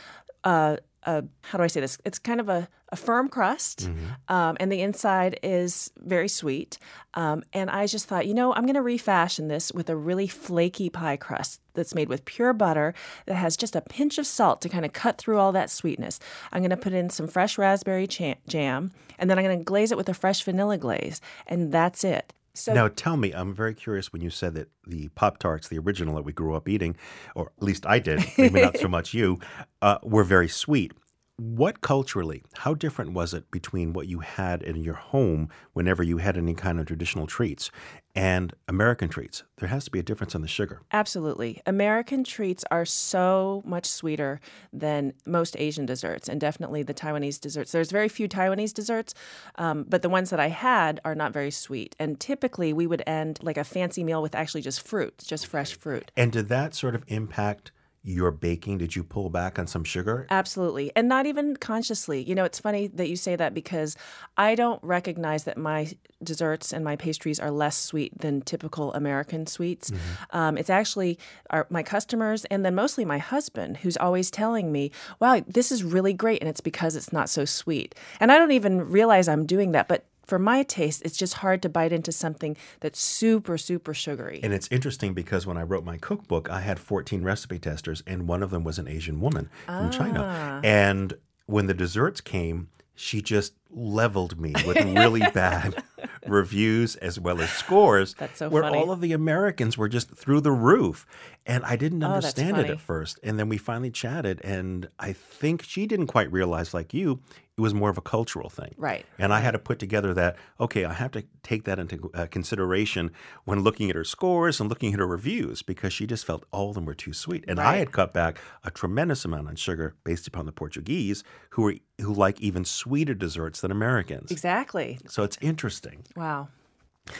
a, 0.44 0.78
a, 1.06 1.24
how 1.42 1.58
do 1.58 1.64
I 1.64 1.68
say 1.68 1.82
this? 1.82 1.98
It's 2.06 2.20
kind 2.20 2.40
of 2.40 2.50
a, 2.50 2.68
a 2.90 2.96
firm 2.96 3.28
crust, 3.30 3.88
mm-hmm. 3.90 4.34
um, 4.34 4.58
and 4.60 4.72
the 4.72 4.82
inside 4.82 5.40
is 5.42 5.92
very 5.98 6.28
sweet. 6.28 6.78
Um, 7.16 7.44
and 7.54 7.70
I 7.70 7.88
just 7.88 8.06
thought, 8.06 8.28
you 8.28 8.34
know, 8.34 8.54
I'm 8.54 8.64
going 8.64 8.76
to 8.76 8.82
refashion 8.82 9.48
this 9.48 9.72
with 9.72 9.90
a 9.90 9.96
really 9.96 10.28
flaky 10.28 10.90
pie 10.90 11.18
crust 11.18 11.62
that's 11.74 11.96
made 11.96 12.10
with 12.10 12.26
pure 12.26 12.54
butter 12.54 12.94
that 13.26 13.36
has 13.36 13.58
just 13.58 13.76
a 13.76 13.82
pinch 13.82 14.18
of 14.18 14.28
salt 14.28 14.62
to 14.62 14.70
kind 14.70 14.86
of 14.86 14.94
cut 14.94 15.18
through 15.18 15.40
all 15.40 15.52
that 15.52 15.70
sweetness. 15.70 16.20
I'm 16.52 16.62
going 16.62 16.70
to 16.70 16.78
put 16.78 16.94
in 16.94 17.10
some 17.10 17.28
fresh 17.28 17.58
raspberry 17.58 18.08
jam, 18.08 18.92
and 19.18 19.30
then 19.30 19.38
I'm 19.38 19.46
going 19.46 19.58
to 19.58 19.64
glaze 19.64 19.92
it 19.92 19.98
with 19.98 20.10
a 20.10 20.14
fresh 20.14 20.44
vanilla 20.44 20.78
glaze, 20.78 21.20
and 21.48 21.72
that's 21.72 22.04
it. 22.04 22.34
So 22.56 22.74
now 22.74 22.88
tell 22.88 23.18
me, 23.18 23.32
I'm 23.32 23.54
very 23.54 23.74
curious 23.74 24.14
when 24.14 24.22
you 24.22 24.30
said 24.30 24.54
that 24.54 24.70
the 24.86 25.08
Pop 25.10 25.40
Tarts, 25.40 25.70
the 25.70 25.80
original 25.80 26.16
that 26.16 26.24
we 26.24 26.34
grew 26.34 26.54
up 26.54 26.70
eating, 26.70 26.96
or 27.36 27.52
at 27.58 27.64
least 27.64 27.86
I 27.88 27.98
did, 27.98 28.24
maybe 28.38 28.62
not 28.62 28.78
so 28.78 28.88
much 28.90 29.14
you, 29.14 29.40
uh, 29.82 29.98
were 30.04 30.24
very 30.24 30.48
sweet. 30.48 30.94
What 31.38 31.82
culturally, 31.82 32.44
how 32.54 32.76
different 32.76 33.14
was 33.14 33.34
it 33.34 33.50
between 33.50 33.92
what 33.94 34.08
you 34.08 34.20
had 34.20 34.62
in 34.62 34.84
your 34.84 34.94
home 34.94 35.50
whenever 35.74 36.04
you 36.04 36.18
had 36.20 36.38
any 36.38 36.54
kind 36.54 36.80
of 36.80 36.86
traditional 36.86 37.26
treats 37.26 37.72
and 38.14 38.54
American 38.68 39.10
treats? 39.10 39.42
There 39.58 39.68
has 39.70 39.86
to 39.86 39.92
be 39.92 39.98
a 39.98 40.04
difference 40.04 40.36
in 40.36 40.44
the 40.44 40.48
sugar. 40.48 40.84
Absolutely. 40.92 41.60
American 41.66 42.24
treats 42.24 42.64
are 42.70 42.86
so 42.86 43.64
much 43.66 43.88
sweeter 43.88 44.42
than 44.72 45.14
most 45.26 45.56
Asian 45.58 45.88
desserts 45.88 46.30
and 46.30 46.40
definitely 46.40 46.84
the 46.84 46.94
Taiwanese 46.94 47.42
desserts. 47.42 47.72
There's 47.72 47.90
very 47.90 48.10
few 48.10 48.28
Taiwanese 48.30 48.74
desserts, 48.74 49.16
um, 49.56 49.86
but 49.90 50.04
the 50.04 50.10
ones 50.10 50.30
that 50.30 50.40
I 50.40 50.50
had 50.50 51.00
are 51.04 51.16
not 51.16 51.34
very 51.34 51.50
sweet. 51.50 51.96
And 51.98 52.20
typically 52.20 52.74
we 52.74 52.86
would 52.86 53.02
end 53.08 53.40
like 53.42 53.58
a 53.58 53.64
fancy 53.64 54.04
meal 54.04 54.22
with 54.22 54.36
actually 54.36 54.62
just 54.62 54.86
fruit, 54.88 55.24
just 55.26 55.48
fresh 55.48 55.74
fruit. 55.74 56.12
And 56.16 56.32
did 56.32 56.48
that 56.50 56.76
sort 56.76 56.94
of 56.94 57.04
impact? 57.08 57.72
Your 58.04 58.32
baking? 58.32 58.78
Did 58.80 58.96
you 58.96 59.04
pull 59.04 59.30
back 59.30 59.58
on 59.58 59.66
some 59.66 59.84
sugar? 59.84 60.28
Absolutely. 60.30 60.92
And 60.96 61.08
not 61.08 61.26
even 61.26 61.56
consciously. 61.56 62.22
You 62.22 62.36
know, 62.36 62.44
it's 62.44 62.60
funny 62.60 62.88
that 62.88 63.10
you 63.10 63.16
say 63.16 63.36
that 63.38 63.54
because 63.54 63.96
I 64.38 64.56
don't 64.56 64.84
recognize 64.84 65.46
that 65.46 65.58
my 65.58 65.92
desserts 66.22 66.74
and 66.74 66.84
my 66.84 66.96
pastries 66.96 67.40
are 67.40 67.52
less 67.52 67.78
sweet 67.78 68.20
than 68.20 68.42
typical 68.42 68.94
American 68.94 69.48
sweets. 69.48 69.90
Mm-hmm. 69.90 70.38
Um, 70.38 70.58
it's 70.58 70.70
actually 70.70 71.18
our, 71.50 71.66
my 71.70 71.84
customers 71.84 72.46
and 72.46 72.66
then 72.66 72.76
mostly 72.76 73.06
my 73.06 73.20
husband 73.20 73.78
who's 73.78 73.98
always 73.98 74.30
telling 74.30 74.72
me, 74.72 74.92
wow, 75.20 75.42
this 75.48 75.72
is 75.72 75.84
really 75.84 76.14
great. 76.14 76.42
And 76.42 76.50
it's 76.50 76.62
because 76.62 76.96
it's 76.96 77.14
not 77.14 77.30
so 77.30 77.46
sweet. 77.46 77.96
And 78.20 78.32
I 78.32 78.38
don't 78.38 78.52
even 78.52 78.82
realize 78.90 79.28
I'm 79.30 79.46
doing 79.46 79.72
that. 79.72 79.88
But 79.88 80.06
for 80.26 80.40
my 80.40 80.64
taste, 80.64 81.02
it's 81.04 81.18
just 81.18 81.36
hard 81.36 81.62
to 81.64 81.70
bite 81.70 81.92
into 81.92 82.12
something 82.12 82.56
that's 82.80 83.00
super, 83.00 83.58
super 83.58 83.94
sugary. 83.94 84.40
And 84.42 84.54
it's 84.54 84.68
interesting 84.72 85.14
because 85.14 85.46
when 85.46 85.58
I 85.58 85.64
wrote 85.64 85.84
my 85.84 85.98
cookbook, 85.98 86.50
I 86.50 86.62
had 86.62 86.80
14 86.80 87.24
recipe 87.24 87.60
testers, 87.60 88.04
and 88.08 88.28
one 88.28 88.42
of 88.42 88.50
them 88.50 88.64
was 88.64 88.80
an 88.80 88.88
Asian 88.88 89.20
woman 89.20 89.50
from 89.66 89.88
ah. 89.88 89.90
China. 89.90 90.62
And 90.64 91.14
when 91.46 91.68
the 91.68 91.74
desserts 91.74 92.22
came, 92.22 92.70
she 92.96 93.22
just 93.22 93.54
leveled 93.70 94.40
me 94.40 94.54
with 94.66 94.78
really 94.78 95.22
bad 95.34 95.84
reviews 96.28 96.96
as 96.98 97.20
well 97.20 97.42
as 97.42 97.50
scores. 97.50 98.14
That's 98.16 98.38
so 98.38 98.46
funny 98.46 98.54
where 98.54 98.64
funny. 98.64 98.78
all 98.78 98.92
of 98.92 99.02
the 99.02 99.14
Americans 99.14 99.78
were 99.78 99.90
just 99.90 100.16
through 100.16 100.42
the 100.42 100.52
roof. 100.52 101.06
And 101.46 101.66
I 101.66 101.76
didn't 101.76 102.04
oh, 102.04 102.12
understand 102.12 102.58
it 102.58 102.70
at 102.70 102.80
first. 102.80 103.20
And 103.22 103.38
then 103.38 103.50
we 103.50 103.58
finally 103.58 103.92
chatted, 103.92 104.40
and 104.46 104.88
I 104.98 105.12
think 105.12 105.64
she 105.64 105.86
didn't 105.86 106.08
quite 106.08 106.32
realize, 106.32 106.74
like 106.74 106.94
you, 106.94 107.20
it 107.58 107.62
was 107.62 107.74
more 107.74 107.90
of 107.90 107.98
a 107.98 108.02
cultural 108.02 108.50
thing. 108.50 108.74
Right. 108.78 109.06
And 109.20 109.32
I 109.32 109.40
had 109.40 109.52
to 109.52 109.60
put 109.60 109.78
together 109.78 110.14
that, 110.16 110.38
okay, 110.60 110.86
I 110.86 110.94
have 110.94 111.12
to 111.12 111.24
take 111.44 111.66
that 111.66 111.78
into 111.78 112.10
uh, 112.14 112.26
consideration 112.28 113.12
when 113.46 113.60
looking 113.60 113.90
at 113.90 113.96
her 113.96 114.04
scores 114.04 114.60
and 114.60 114.70
looking 114.70 114.94
at 114.94 115.00
her 115.00 115.06
reviews 115.06 115.62
because 115.62 115.94
she 115.94 116.08
just 116.08 116.26
felt 116.26 116.46
all 116.52 116.70
of 116.70 116.76
them 116.76 116.86
were 116.86 116.96
too 116.96 117.14
sweet. 117.14 117.46
And 117.48 117.60
right. 117.60 117.76
I 117.76 117.78
had 117.78 117.92
cut 117.92 118.14
back 118.14 118.40
a 118.64 118.72
tremendous 118.72 119.24
amount 119.24 119.50
on 119.50 119.56
sugar 119.56 119.96
based 120.04 120.26
upon 120.28 120.48
the 120.48 120.52
Portuguese 120.52 121.24
who 121.52 121.68
are 121.68 121.76
who 122.02 122.14
like 122.14 122.42
even 122.42 122.66
sweeter 122.66 123.14
desserts 123.14 123.62
than 123.62 123.70
Americans. 123.70 124.32
Exactly. 124.32 124.98
So 125.08 125.22
it's 125.22 125.38
interesting. 125.40 126.06
Wow. 126.16 126.48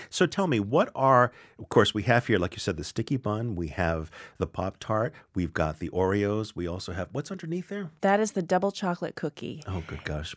So 0.10 0.26
tell 0.26 0.48
me, 0.48 0.60
what 0.60 0.90
are, 0.96 1.32
of 1.60 1.70
course, 1.70 1.94
we 1.94 2.04
have 2.04 2.28
here, 2.28 2.40
like 2.40 2.54
you 2.54 2.60
said, 2.60 2.78
the 2.78 2.84
sticky 2.84 3.18
bun, 3.18 3.56
we 3.56 3.68
have 3.68 4.10
the 4.38 4.48
Pop 4.48 4.78
Tart, 4.80 5.14
we've 5.36 5.54
got 5.54 5.80
the 5.80 5.90
Oreos, 5.90 6.54
we 6.56 6.68
also 6.68 6.94
have, 6.94 7.10
what's 7.12 7.32
underneath 7.32 7.68
there? 7.68 7.90
That 8.02 8.20
is 8.20 8.32
the 8.32 8.42
double 8.42 8.72
chocolate 8.72 9.16
cookie. 9.16 9.62
Oh, 9.68 9.84
good 9.86 10.04
gosh. 10.04 10.36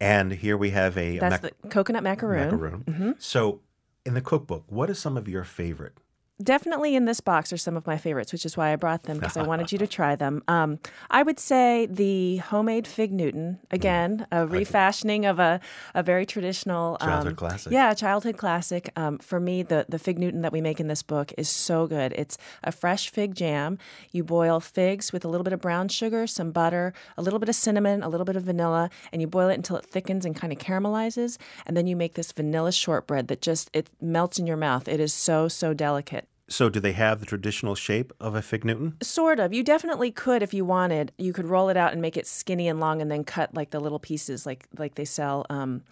And 0.00 0.32
here 0.32 0.56
we 0.56 0.70
have 0.70 0.96
a. 0.96 1.18
That's 1.18 1.42
mac- 1.42 1.60
the 1.62 1.68
coconut 1.68 2.02
macaroon. 2.02 2.44
Macaroon. 2.44 2.84
Mm-hmm. 2.84 3.10
So 3.18 3.60
in 4.04 4.14
the 4.14 4.20
cookbook, 4.20 4.64
what 4.68 4.90
is 4.90 4.98
some 4.98 5.16
of 5.16 5.28
your 5.28 5.44
favorite 5.44 5.94
definitely 6.42 6.94
in 6.94 7.04
this 7.04 7.20
box 7.20 7.52
are 7.52 7.56
some 7.56 7.76
of 7.76 7.86
my 7.86 7.98
favorites, 7.98 8.32
which 8.32 8.46
is 8.46 8.56
why 8.56 8.72
I 8.72 8.76
brought 8.76 9.04
them 9.04 9.18
because 9.18 9.36
I 9.36 9.42
wanted 9.42 9.72
you 9.72 9.78
to 9.78 9.86
try 9.98 10.14
them. 10.16 10.42
Um, 10.48 10.78
I 11.10 11.22
would 11.22 11.40
say 11.40 11.86
the 11.86 12.36
homemade 12.38 12.86
fig 12.86 13.12
Newton 13.12 13.58
again, 13.70 14.26
a 14.30 14.46
refashioning 14.46 15.26
of 15.26 15.38
a, 15.38 15.60
a 15.94 16.02
very 16.02 16.24
traditional 16.26 16.96
um, 17.00 17.08
childhood 17.08 17.36
classic. 17.36 17.72
Yeah, 17.72 17.92
childhood 17.94 18.36
classic. 18.36 18.90
Um, 18.96 19.18
for 19.18 19.40
me, 19.40 19.62
the 19.62 19.86
the 19.88 19.98
fig 19.98 20.18
Newton 20.18 20.42
that 20.42 20.52
we 20.52 20.60
make 20.60 20.80
in 20.80 20.86
this 20.86 21.02
book 21.02 21.32
is 21.36 21.48
so 21.48 21.86
good. 21.86 22.12
It's 22.16 22.38
a 22.62 22.72
fresh 22.72 23.10
fig 23.10 23.34
jam. 23.34 23.78
You 24.12 24.22
boil 24.24 24.60
figs 24.60 25.12
with 25.12 25.24
a 25.24 25.28
little 25.28 25.44
bit 25.44 25.52
of 25.52 25.60
brown 25.60 25.88
sugar, 25.88 26.26
some 26.26 26.52
butter, 26.52 26.92
a 27.16 27.22
little 27.22 27.38
bit 27.38 27.48
of 27.48 27.54
cinnamon, 27.54 28.02
a 28.02 28.08
little 28.08 28.24
bit 28.24 28.36
of 28.36 28.44
vanilla, 28.44 28.90
and 29.12 29.20
you 29.20 29.26
boil 29.26 29.48
it 29.48 29.54
until 29.54 29.76
it 29.76 29.84
thickens 29.84 30.24
and 30.24 30.36
kind 30.36 30.52
of 30.52 30.58
caramelizes, 30.58 31.38
and 31.66 31.76
then 31.76 31.86
you 31.86 31.96
make 31.96 32.14
this 32.14 32.32
vanilla 32.32 32.72
shortbread 32.72 33.28
that 33.28 33.40
just 33.42 33.70
it 33.72 33.90
melts 34.00 34.38
in 34.38 34.46
your 34.46 34.56
mouth. 34.56 34.86
It 34.86 35.00
is 35.00 35.12
so 35.12 35.48
so 35.48 35.74
delicate. 35.74 36.27
So, 36.48 36.68
do 36.68 36.80
they 36.80 36.92
have 36.92 37.20
the 37.20 37.26
traditional 37.26 37.74
shape 37.74 38.12
of 38.20 38.34
a 38.34 38.42
fig 38.42 38.64
Newton? 38.64 38.96
Sort 39.02 39.38
of. 39.38 39.52
You 39.52 39.62
definitely 39.62 40.10
could 40.10 40.42
if 40.42 40.54
you 40.54 40.64
wanted. 40.64 41.12
You 41.18 41.32
could 41.32 41.46
roll 41.46 41.68
it 41.68 41.76
out 41.76 41.92
and 41.92 42.00
make 42.00 42.16
it 42.16 42.26
skinny 42.26 42.68
and 42.68 42.80
long, 42.80 43.02
and 43.02 43.10
then 43.10 43.24
cut 43.24 43.54
like 43.54 43.70
the 43.70 43.80
little 43.80 43.98
pieces, 43.98 44.46
like 44.46 44.66
like 44.78 44.94
they 44.94 45.04
sell. 45.04 45.46
Um, 45.50 45.82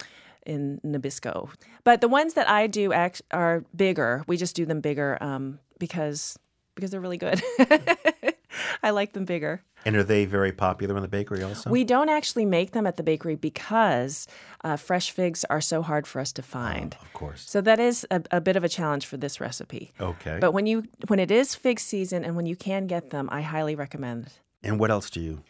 in 0.45 0.79
Nabisco, 0.85 1.49
but 1.83 1.99
the 1.99 2.07
ones 2.07 2.35
that 2.35 2.49
I 2.49 2.67
do 2.67 2.93
act 2.93 3.21
are 3.31 3.65
bigger. 3.75 4.23
We 4.27 4.37
just 4.37 4.55
do 4.55 4.65
them 4.65 4.79
bigger 4.79 5.17
um, 5.19 5.59
because 5.77 6.39
because 6.73 6.91
they're 6.91 7.01
really 7.01 7.17
good. 7.17 7.41
I 8.83 8.91
like 8.91 9.13
them 9.13 9.25
bigger. 9.25 9.63
And 9.85 9.95
are 9.95 10.03
they 10.03 10.25
very 10.25 10.51
popular 10.51 10.95
in 10.95 11.01
the 11.01 11.07
bakery 11.07 11.43
also? 11.43 11.69
We 11.69 11.83
don't 11.83 12.09
actually 12.09 12.45
make 12.45 12.71
them 12.71 12.85
at 12.87 12.97
the 12.97 13.03
bakery 13.03 13.35
because 13.35 14.27
uh, 14.63 14.75
fresh 14.75 15.11
figs 15.11 15.45
are 15.49 15.61
so 15.61 15.81
hard 15.81 16.07
for 16.07 16.19
us 16.19 16.33
to 16.33 16.41
find. 16.41 16.95
Oh, 16.99 17.03
of 17.03 17.13
course. 17.13 17.49
So 17.49 17.61
that 17.61 17.79
is 17.79 18.05
a, 18.11 18.21
a, 18.31 18.41
bit 18.41 18.55
of 18.55 18.63
a 18.63 18.69
challenge 18.69 19.05
for 19.05 19.17
this 19.17 19.39
recipe. 19.39 19.93
Okay. 19.99 20.39
But 20.41 20.51
when 20.51 20.65
you 20.65 20.83
when 21.07 21.19
it 21.19 21.31
is 21.31 21.55
fig 21.55 21.79
season 21.79 22.25
and 22.25 22.35
when 22.35 22.45
you 22.45 22.55
can 22.55 22.87
get 22.87 23.11
them, 23.11 23.29
I 23.31 23.41
highly 23.41 23.75
recommend. 23.75 24.33
And 24.63 24.79
what 24.79 24.91
else 24.91 25.09
do 25.09 25.21
you 25.21 25.43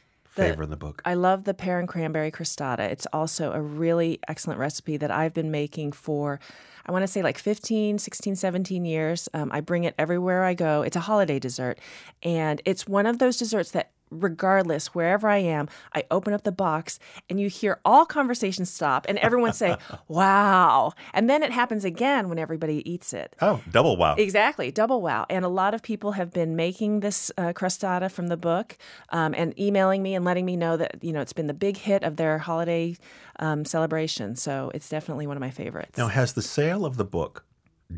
favor 0.43 0.63
in 0.63 0.69
the 0.69 0.77
book? 0.77 1.01
I 1.05 1.13
love 1.13 1.43
the 1.43 1.53
pear 1.53 1.79
and 1.79 1.87
cranberry 1.87 2.31
crostata. 2.31 2.79
It's 2.79 3.07
also 3.13 3.51
a 3.51 3.61
really 3.61 4.19
excellent 4.27 4.59
recipe 4.59 4.97
that 4.97 5.11
I've 5.11 5.33
been 5.33 5.51
making 5.51 5.91
for 5.91 6.39
I 6.87 6.93
want 6.93 7.03
to 7.03 7.07
say 7.07 7.21
like 7.21 7.37
15, 7.37 7.99
16, 7.99 8.35
17 8.37 8.85
years. 8.85 9.27
Um, 9.33 9.51
I 9.51 9.59
bring 9.59 9.83
it 9.83 9.93
everywhere 9.97 10.45
I 10.45 10.53
go. 10.53 10.83
It's 10.83 10.95
a 10.95 11.01
holiday 11.01 11.37
dessert. 11.37 11.79
And 12.23 12.61
it's 12.63 12.87
one 12.87 13.05
of 13.05 13.19
those 13.19 13.37
desserts 13.37 13.71
that 13.71 13.91
regardless, 14.09 14.87
wherever 14.87 15.27
I 15.27 15.37
am, 15.37 15.67
I 15.93 16.03
open 16.11 16.33
up 16.33 16.43
the 16.43 16.51
box 16.51 16.99
and 17.29 17.39
you 17.39 17.49
hear 17.49 17.79
all 17.85 18.05
conversations 18.05 18.69
stop 18.69 19.05
and 19.07 19.17
everyone 19.19 19.53
say, 19.53 19.75
wow. 20.07 20.93
And 21.13 21.29
then 21.29 21.43
it 21.43 21.51
happens 21.51 21.85
again 21.85 22.29
when 22.29 22.39
everybody 22.39 22.89
eats 22.89 23.13
it. 23.13 23.35
Oh, 23.41 23.61
double 23.71 23.97
wow. 23.97 24.15
Exactly, 24.15 24.71
double 24.71 25.01
wow. 25.01 25.25
And 25.29 25.45
a 25.45 25.49
lot 25.49 25.73
of 25.73 25.81
people 25.81 26.13
have 26.13 26.31
been 26.31 26.55
making 26.55 27.01
this 27.01 27.31
uh, 27.37 27.53
crostata 27.53 28.11
from 28.11 28.27
the 28.27 28.37
book 28.37 28.77
um, 29.09 29.33
and 29.35 29.57
emailing 29.59 30.03
me 30.03 30.15
and 30.15 30.25
letting 30.25 30.45
me 30.45 30.55
know 30.55 30.77
that, 30.77 31.03
you 31.03 31.13
know, 31.13 31.21
it's 31.21 31.33
been 31.33 31.47
the 31.47 31.53
big 31.53 31.77
hit 31.77 32.03
of 32.03 32.15
their 32.15 32.37
holiday 32.39 32.95
um, 33.39 33.65
celebration. 33.65 34.35
So 34.35 34.71
it's 34.73 34.89
definitely 34.89 35.27
one 35.27 35.37
of 35.37 35.41
my 35.41 35.51
favorites. 35.51 35.97
Now, 35.97 36.07
has 36.07 36.33
the 36.33 36.41
sale 36.41 36.85
of 36.85 36.97
the 36.97 37.05
book 37.05 37.45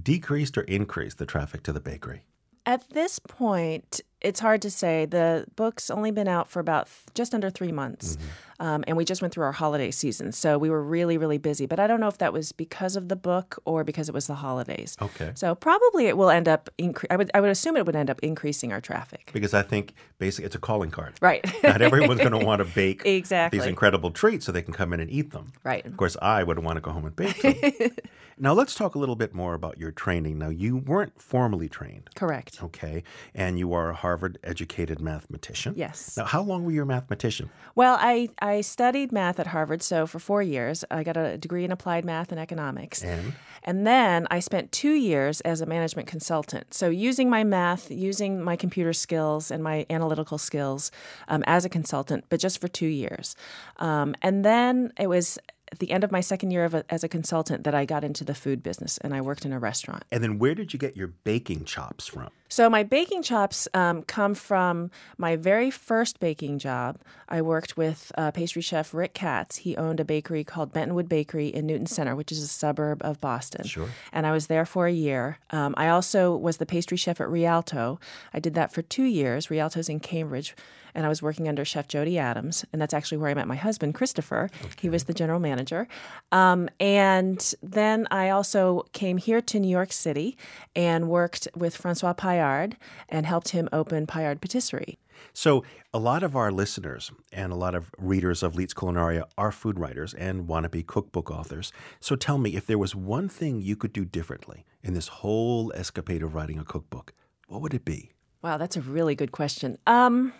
decreased 0.03 0.57
or 0.57 0.61
increased 0.61 1.17
the 1.17 1.25
traffic 1.25 1.63
to 1.63 1.73
the 1.73 1.79
bakery? 1.79 2.23
At 2.65 2.89
this 2.89 3.19
point, 3.19 4.01
it's 4.21 4.39
hard 4.39 4.61
to 4.63 4.69
say. 4.71 5.05
The 5.05 5.45
book's 5.55 5.89
only 5.89 6.11
been 6.11 6.27
out 6.27 6.49
for 6.49 6.59
about 6.59 6.85
th- 6.87 7.13
just 7.13 7.33
under 7.33 7.49
three 7.49 7.71
months. 7.71 8.15
Mm-hmm. 8.15 8.27
Um, 8.59 8.83
and 8.87 8.97
we 8.97 9.05
just 9.05 9.21
went 9.21 9.33
through 9.33 9.45
our 9.45 9.51
holiday 9.51 9.91
season, 9.91 10.31
so 10.31 10.57
we 10.57 10.69
were 10.69 10.83
really 10.83 11.17
really 11.17 11.37
busy. 11.37 11.65
But 11.65 11.79
I 11.79 11.87
don't 11.87 11.99
know 11.99 12.07
if 12.07 12.17
that 12.19 12.33
was 12.33 12.51
because 12.51 12.95
of 12.95 13.07
the 13.09 13.15
book 13.15 13.61
or 13.65 13.83
because 13.83 14.09
it 14.09 14.13
was 14.13 14.27
the 14.27 14.35
holidays. 14.35 14.97
Okay. 15.01 15.31
So 15.35 15.55
probably 15.55 16.07
it 16.07 16.17
will 16.17 16.29
end 16.29 16.47
up. 16.47 16.69
Incre- 16.79 17.05
I 17.09 17.15
would 17.17 17.31
I 17.33 17.41
would 17.41 17.49
assume 17.49 17.77
it 17.77 17.85
would 17.85 17.95
end 17.95 18.09
up 18.09 18.19
increasing 18.21 18.71
our 18.71 18.81
traffic. 18.81 19.29
Because 19.33 19.53
I 19.53 19.61
think 19.61 19.93
basically 20.17 20.45
it's 20.45 20.55
a 20.55 20.59
calling 20.59 20.91
card. 20.91 21.13
Right. 21.21 21.45
Not 21.63 21.81
everyone's 21.81 22.19
going 22.19 22.37
to 22.39 22.45
want 22.45 22.59
to 22.59 22.65
bake 22.65 23.01
Exactly. 23.05 23.59
these 23.59 23.67
incredible 23.67 24.11
treats 24.11 24.45
so 24.45 24.51
they 24.51 24.61
can 24.61 24.73
come 24.73 24.93
in 24.93 24.99
and 24.99 25.09
eat 25.09 25.31
them. 25.31 25.51
Right. 25.63 25.85
Of 25.85 25.97
course, 25.97 26.17
I 26.21 26.43
would 26.43 26.59
want 26.59 26.77
to 26.77 26.81
go 26.81 26.91
home 26.91 27.05
and 27.05 27.15
bake 27.15 27.41
them. 27.41 27.91
now, 28.37 28.53
let's 28.53 28.75
talk 28.75 28.95
a 28.95 28.99
little 28.99 29.15
bit 29.15 29.33
more 29.33 29.53
about 29.53 29.77
your 29.77 29.91
training. 29.91 30.37
Now, 30.37 30.49
you 30.49 30.77
weren't 30.77 31.21
formally 31.21 31.69
trained, 31.69 32.09
Correct. 32.15 32.61
okay? 32.63 33.03
And 33.33 33.57
you 33.59 33.73
are 33.73 33.89
a 33.89 33.93
Harvard 33.95 34.37
educated 34.43 34.99
mathematician. 34.99 35.73
Yes. 35.77 36.17
Now, 36.17 36.25
how 36.25 36.41
long 36.41 36.65
were 36.65 36.71
you 36.71 36.83
a 36.83 36.85
mathematician? 36.85 37.49
Well, 37.75 37.97
I, 37.99 38.29
I 38.41 38.48
studied 38.61 39.11
math 39.11 39.39
at 39.39 39.47
Harvard, 39.47 39.81
so 39.81 40.05
for 40.05 40.19
four 40.19 40.41
years, 40.41 40.83
I 40.91 41.03
got 41.03 41.17
a 41.17 41.37
degree 41.37 41.63
in 41.63 41.71
applied 41.71 42.05
math 42.05 42.31
and 42.31 42.39
economics. 42.39 43.03
And? 43.03 43.33
And 43.63 43.85
then 43.85 44.27
I 44.31 44.39
spent 44.39 44.71
two 44.71 44.93
years 44.93 45.41
as 45.41 45.61
a 45.61 45.65
management 45.65 46.07
consultant. 46.07 46.73
So, 46.73 46.89
using 46.89 47.29
my 47.29 47.43
math, 47.43 47.91
using 47.91 48.41
my 48.41 48.55
computer 48.55 48.93
skills 48.93 49.51
and 49.51 49.63
my 49.63 49.85
analytical 49.89 50.37
skills 50.37 50.91
um, 51.27 51.43
as 51.45 51.65
a 51.65 51.69
consultant, 51.69 52.25
but 52.29 52.39
just 52.39 52.59
for 52.59 52.67
two 52.67 52.87
years. 52.87 53.35
Um, 53.77 54.15
and 54.21 54.45
then 54.45 54.93
it 54.97 55.07
was 55.07 55.37
at 55.71 55.79
the 55.79 55.91
end 55.91 56.03
of 56.03 56.11
my 56.11 56.21
second 56.21 56.51
year 56.51 56.65
of 56.65 56.73
a, 56.73 56.83
as 56.89 57.03
a 57.03 57.07
consultant 57.07 57.63
that 57.63 57.75
I 57.75 57.85
got 57.85 58.03
into 58.03 58.23
the 58.23 58.33
food 58.33 58.63
business 58.63 58.97
and 58.99 59.13
I 59.13 59.21
worked 59.21 59.45
in 59.45 59.53
a 59.53 59.59
restaurant. 59.59 60.03
And 60.11 60.23
then 60.23 60.39
where 60.39 60.55
did 60.55 60.73
you 60.73 60.79
get 60.79 60.97
your 60.97 61.07
baking 61.07 61.65
chops 61.65 62.07
from? 62.07 62.29
So 62.49 62.69
my 62.69 62.81
baking 62.83 63.21
chops 63.21 63.67
um, 63.75 64.01
come 64.03 64.33
from 64.33 64.89
my 65.17 65.35
very 65.35 65.69
first 65.69 66.19
baking 66.19 66.57
job. 66.57 66.97
I 67.29 67.43
worked 67.43 67.77
with 67.77 68.11
uh, 68.17 68.31
pastry 68.31 68.63
chef 68.63 68.91
Rick 68.93 69.13
Katz. 69.13 69.57
He 69.57 69.77
owned 69.77 69.99
a 69.99 70.05
bakery 70.05 70.43
called 70.43 70.73
Bentonwood 70.73 71.07
Bakery 71.07 71.47
in 71.47 71.67
Newton 71.67 71.85
Center, 71.85 72.15
which 72.15 72.31
is 72.31 72.41
a 72.41 72.47
suburb 72.47 73.01
of 73.03 73.21
Boston. 73.21 73.65
Sure. 73.65 73.89
And 74.11 74.25
I 74.25 74.31
was 74.31 74.47
there 74.47 74.65
for 74.65 74.87
a 74.87 74.91
year. 74.91 75.37
Um, 75.51 75.75
I 75.77 75.89
also 75.89 76.35
was 76.35 76.57
the 76.57 76.65
pastry 76.65 76.97
chef 76.97 77.21
at 77.21 77.29
Rialto. 77.29 77.99
I 78.33 78.39
did 78.39 78.55
that 78.55 78.73
for 78.73 78.81
two 78.81 79.03
years. 79.03 79.51
Rialto's 79.51 79.87
in 79.87 79.99
Cambridge. 79.99 80.55
And 80.95 81.05
I 81.05 81.09
was 81.09 81.21
working 81.21 81.47
under 81.47 81.63
Chef 81.63 81.87
Jody 81.87 82.17
Adams, 82.17 82.65
and 82.73 82.81
that's 82.81 82.95
actually 82.95 83.19
where 83.19 83.29
I 83.29 83.35
met 83.35 83.47
my 83.47 83.55
husband, 83.55 83.93
Christopher. 83.93 84.49
He 84.79 84.89
was 84.89 85.03
the 85.03 85.13
general 85.13 85.39
manager. 85.39 85.87
Um, 86.31 86.67
and 86.79 87.53
then 87.61 88.07
I 88.09 88.31
also 88.31 88.87
came 88.91 89.17
here 89.17 89.39
to 89.39 89.59
New 89.59 89.69
York 89.69 89.91
City 89.91 90.35
and 90.75 91.07
worked 91.07 91.47
with 91.55 91.77
Francois 91.77 92.13
Payard 92.39 92.77
and 93.09 93.25
helped 93.25 93.49
him 93.49 93.67
open 93.73 94.07
Payard 94.07 94.39
Patisserie. 94.39 94.97
So, 95.33 95.65
a 95.93 95.99
lot 95.99 96.23
of 96.23 96.35
our 96.37 96.49
listeners 96.49 97.11
and 97.33 97.51
a 97.51 97.55
lot 97.55 97.75
of 97.75 97.91
readers 97.97 98.41
of 98.41 98.55
Leite's 98.55 98.73
Culinaria 98.73 99.23
are 99.37 99.51
food 99.51 99.77
writers 99.77 100.13
and 100.13 100.47
want 100.47 100.63
to 100.63 100.69
be 100.69 100.81
cookbook 100.81 101.29
authors. 101.29 101.73
So, 101.99 102.15
tell 102.15 102.37
me 102.37 102.55
if 102.55 102.65
there 102.65 102.77
was 102.77 102.95
one 102.95 103.27
thing 103.27 103.61
you 103.61 103.75
could 103.75 103.91
do 103.91 104.05
differently 104.05 104.63
in 104.81 104.93
this 104.93 105.09
whole 105.09 105.73
escapade 105.73 106.23
of 106.23 106.35
writing 106.35 106.57
a 106.57 106.63
cookbook, 106.63 107.13
what 107.47 107.61
would 107.61 107.73
it 107.73 107.83
be? 107.83 108.11
Wow, 108.41 108.57
that's 108.57 108.77
a 108.77 108.81
really 108.81 109.15
good 109.15 109.33
question. 109.33 109.77
Um, 109.85 110.31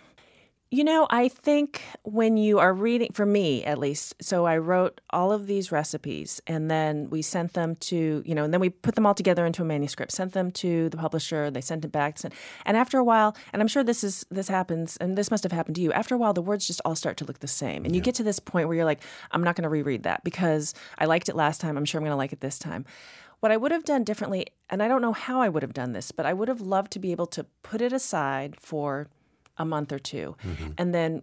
you 0.72 0.84
know, 0.84 1.08
I 1.10 1.26
think 1.26 1.82
when 2.04 2.36
you 2.36 2.60
are 2.60 2.72
reading, 2.72 3.10
for 3.12 3.26
me 3.26 3.64
at 3.64 3.76
least, 3.76 4.14
so 4.20 4.46
I 4.46 4.56
wrote 4.58 5.00
all 5.10 5.32
of 5.32 5.48
these 5.48 5.72
recipes 5.72 6.40
and 6.46 6.70
then 6.70 7.10
we 7.10 7.22
sent 7.22 7.54
them 7.54 7.74
to, 7.76 8.22
you 8.24 8.34
know, 8.36 8.44
and 8.44 8.52
then 8.54 8.60
we 8.60 8.70
put 8.70 8.94
them 8.94 9.04
all 9.04 9.14
together 9.14 9.44
into 9.44 9.62
a 9.62 9.64
manuscript, 9.64 10.12
sent 10.12 10.32
them 10.32 10.52
to 10.52 10.88
the 10.90 10.96
publisher, 10.96 11.50
they 11.50 11.60
sent 11.60 11.84
it 11.84 11.90
back. 11.90 12.18
Sent, 12.18 12.34
and 12.64 12.76
after 12.76 12.98
a 12.98 13.04
while, 13.04 13.36
and 13.52 13.60
I'm 13.60 13.66
sure 13.66 13.82
this 13.82 14.04
is 14.04 14.24
this 14.30 14.46
happens, 14.46 14.96
and 14.98 15.18
this 15.18 15.30
must 15.30 15.42
have 15.42 15.50
happened 15.50 15.74
to 15.74 15.82
you, 15.82 15.92
after 15.92 16.14
a 16.14 16.18
while 16.18 16.32
the 16.32 16.40
words 16.40 16.68
just 16.68 16.80
all 16.84 16.94
start 16.94 17.16
to 17.16 17.24
look 17.24 17.40
the 17.40 17.48
same. 17.48 17.84
And 17.84 17.96
you 17.96 18.00
get 18.00 18.14
to 18.16 18.22
this 18.22 18.38
point 18.38 18.68
where 18.68 18.76
you're 18.76 18.84
like, 18.84 19.02
I'm 19.32 19.42
not 19.42 19.56
going 19.56 19.64
to 19.64 19.68
reread 19.68 20.04
that 20.04 20.22
because 20.22 20.72
I 20.98 21.06
liked 21.06 21.28
it 21.28 21.34
last 21.34 21.60
time, 21.60 21.76
I'm 21.76 21.84
sure 21.84 21.98
I'm 21.98 22.04
going 22.04 22.12
to 22.12 22.16
like 22.16 22.32
it 22.32 22.40
this 22.40 22.60
time. 22.60 22.84
What 23.40 23.50
I 23.50 23.56
would 23.56 23.72
have 23.72 23.84
done 23.84 24.04
differently, 24.04 24.46
and 24.68 24.82
I 24.84 24.88
don't 24.88 25.02
know 25.02 25.14
how 25.14 25.40
I 25.40 25.48
would 25.48 25.64
have 25.64 25.72
done 25.72 25.92
this, 25.92 26.12
but 26.12 26.26
I 26.26 26.32
would 26.32 26.46
have 26.46 26.60
loved 26.60 26.92
to 26.92 27.00
be 27.00 27.10
able 27.10 27.26
to 27.28 27.44
put 27.64 27.80
it 27.80 27.92
aside 27.92 28.54
for 28.60 29.08
a 29.60 29.64
month 29.64 29.92
or 29.92 30.00
2 30.00 30.34
and 30.78 30.92
then 30.92 31.22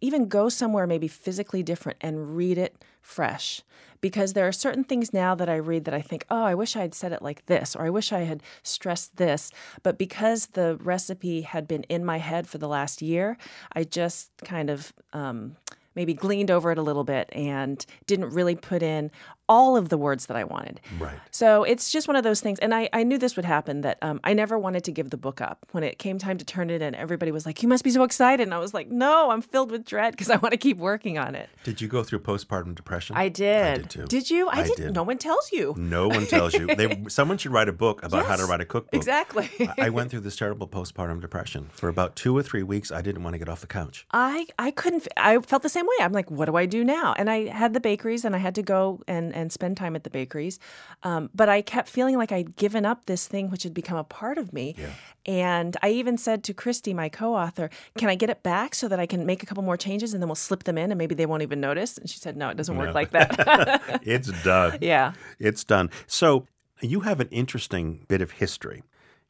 even 0.00 0.28
go 0.28 0.48
somewhere 0.48 0.86
maybe 0.86 1.08
physically 1.08 1.62
different 1.62 1.98
and 2.00 2.36
read 2.36 2.58
it 2.58 2.84
fresh. 3.00 3.62
Because 4.00 4.32
there 4.34 4.46
are 4.46 4.52
certain 4.52 4.84
things 4.84 5.12
now 5.12 5.34
that 5.34 5.48
I 5.48 5.56
read 5.56 5.84
that 5.86 5.94
I 5.94 6.02
think, 6.02 6.26
oh, 6.30 6.44
I 6.44 6.54
wish 6.54 6.76
I 6.76 6.80
had 6.80 6.94
said 6.94 7.12
it 7.12 7.22
like 7.22 7.46
this, 7.46 7.74
or 7.74 7.86
I 7.86 7.90
wish 7.90 8.12
I 8.12 8.20
had 8.20 8.42
stressed 8.62 9.16
this. 9.16 9.50
But 9.82 9.96
because 9.96 10.48
the 10.48 10.76
recipe 10.76 11.42
had 11.42 11.66
been 11.66 11.84
in 11.84 12.04
my 12.04 12.18
head 12.18 12.46
for 12.46 12.58
the 12.58 12.68
last 12.68 13.00
year, 13.00 13.38
I 13.72 13.84
just 13.84 14.30
kind 14.44 14.70
of 14.70 14.92
um, 15.12 15.56
maybe 15.94 16.14
gleaned 16.14 16.50
over 16.50 16.70
it 16.70 16.78
a 16.78 16.82
little 16.82 17.04
bit 17.04 17.28
and 17.32 17.84
didn't 18.06 18.30
really 18.30 18.54
put 18.54 18.82
in 18.82 19.10
all 19.48 19.76
of 19.76 19.88
the 19.88 19.98
words 19.98 20.26
that 20.26 20.36
I 20.36 20.44
wanted. 20.44 20.80
Right. 20.98 21.18
So 21.30 21.62
it's 21.64 21.90
just 21.90 22.08
one 22.08 22.16
of 22.16 22.24
those 22.24 22.40
things. 22.40 22.58
And 22.58 22.74
I, 22.74 22.88
I 22.92 23.02
knew 23.02 23.18
this 23.18 23.36
would 23.36 23.44
happen 23.44 23.82
that 23.82 23.98
um, 24.02 24.20
I 24.24 24.32
never 24.32 24.58
wanted 24.58 24.84
to 24.84 24.92
give 24.92 25.10
the 25.10 25.16
book 25.16 25.40
up. 25.40 25.66
When 25.72 25.84
it 25.84 25.98
came 25.98 26.18
time 26.18 26.38
to 26.38 26.44
turn 26.44 26.70
it 26.70 26.82
in, 26.82 26.94
everybody 26.94 27.30
was 27.30 27.46
like, 27.46 27.62
You 27.62 27.68
must 27.68 27.84
be 27.84 27.90
so 27.90 28.02
excited. 28.02 28.42
And 28.42 28.54
I 28.54 28.58
was 28.58 28.74
like, 28.74 28.88
No, 28.88 29.30
I'm 29.30 29.42
filled 29.42 29.70
with 29.70 29.84
dread 29.84 30.12
because 30.12 30.30
I 30.30 30.36
want 30.36 30.52
to 30.52 30.58
keep 30.58 30.78
working 30.78 31.18
on 31.18 31.34
it. 31.34 31.48
Did 31.64 31.80
you 31.80 31.88
go 31.88 32.02
through 32.02 32.20
postpartum 32.20 32.74
depression? 32.74 33.16
I 33.16 33.28
did. 33.28 33.82
did 33.82 33.90
too. 33.90 34.06
Did 34.06 34.30
you? 34.30 34.48
I, 34.48 34.60
I 34.60 34.62
didn't. 34.64 34.76
did. 34.86 34.94
No 34.94 35.02
one 35.02 35.18
tells 35.18 35.52
you. 35.52 35.74
No 35.76 36.08
one 36.08 36.26
tells 36.26 36.54
you. 36.54 36.66
They, 36.66 37.04
someone 37.08 37.38
should 37.38 37.52
write 37.52 37.68
a 37.68 37.72
book 37.72 38.02
about 38.02 38.26
how 38.26 38.36
to 38.36 38.46
write 38.46 38.60
a 38.60 38.64
cookbook. 38.64 38.94
Exactly. 38.94 39.48
I 39.78 39.90
went 39.90 40.10
through 40.10 40.20
this 40.20 40.36
terrible 40.36 40.66
postpartum 40.66 41.20
depression. 41.20 41.70
For 41.72 41.88
about 41.88 42.16
two 42.16 42.36
or 42.36 42.42
three 42.42 42.62
weeks, 42.62 42.90
I 42.90 43.02
didn't 43.02 43.22
want 43.22 43.34
to 43.34 43.38
get 43.38 43.48
off 43.48 43.60
the 43.60 43.66
couch. 43.66 44.06
I, 44.12 44.46
I 44.58 44.70
couldn't, 44.70 45.06
I 45.16 45.38
felt 45.40 45.62
the 45.62 45.68
same 45.68 45.86
way. 45.86 46.04
I'm 46.04 46.12
like, 46.12 46.30
what 46.30 46.46
do 46.46 46.56
I 46.56 46.66
do 46.66 46.84
now? 46.84 47.14
And 47.16 47.30
I 47.30 47.48
had 47.48 47.74
the 47.74 47.80
bakeries 47.80 48.24
and 48.24 48.34
I 48.34 48.38
had 48.38 48.54
to 48.56 48.62
go 48.62 49.02
and, 49.06 49.34
and 49.36 49.52
spend 49.52 49.76
time 49.76 49.94
at 49.94 50.02
the 50.04 50.10
bakeries. 50.10 50.58
Um, 51.02 51.30
but 51.34 51.48
I 51.48 51.62
kept 51.62 51.88
feeling 51.88 52.16
like 52.16 52.32
I'd 52.32 52.56
given 52.56 52.84
up 52.86 53.04
this 53.06 53.28
thing 53.28 53.50
which 53.50 53.62
had 53.62 53.74
become 53.74 53.98
a 53.98 54.04
part 54.04 54.38
of 54.38 54.52
me. 54.52 54.74
And 55.26 55.76
I 55.82 55.90
even 55.90 56.16
said 56.18 56.42
to 56.44 56.54
Christie, 56.54 56.94
my 56.94 57.08
co 57.08 57.34
author, 57.34 57.68
can 57.98 58.08
I 58.08 58.14
get 58.14 58.30
it 58.30 58.42
back 58.42 58.74
so 58.74 58.88
that 58.88 58.98
I 59.00 59.06
can 59.06 59.26
make 59.26 59.42
a 59.42 59.46
couple 59.46 59.62
more 59.62 59.76
changes 59.76 60.14
and 60.14 60.22
then 60.22 60.28
we'll 60.28 60.34
slip 60.36 60.64
them 60.64 60.78
in 60.78 60.90
and 60.90 60.98
maybe 60.98 61.14
they 61.14 61.26
won't 61.26 61.42
even 61.42 61.60
notice? 61.60 61.98
And 61.98 62.08
she 62.08 62.18
said, 62.18 62.36
no, 62.36 62.48
it 62.48 62.56
doesn't 62.56 62.76
work 62.76 62.88
No. 62.88 62.92
like 62.94 63.10
that. 63.10 64.00
It's 64.02 64.30
done. 64.42 64.78
yeah. 64.80 65.12
It's 65.38 65.64
done. 65.64 65.90
So 66.06 66.46
you 66.80 67.00
have 67.00 67.20
an 67.20 67.28
interesting 67.30 68.04
bit 68.08 68.20
of 68.20 68.32
history. 68.32 68.82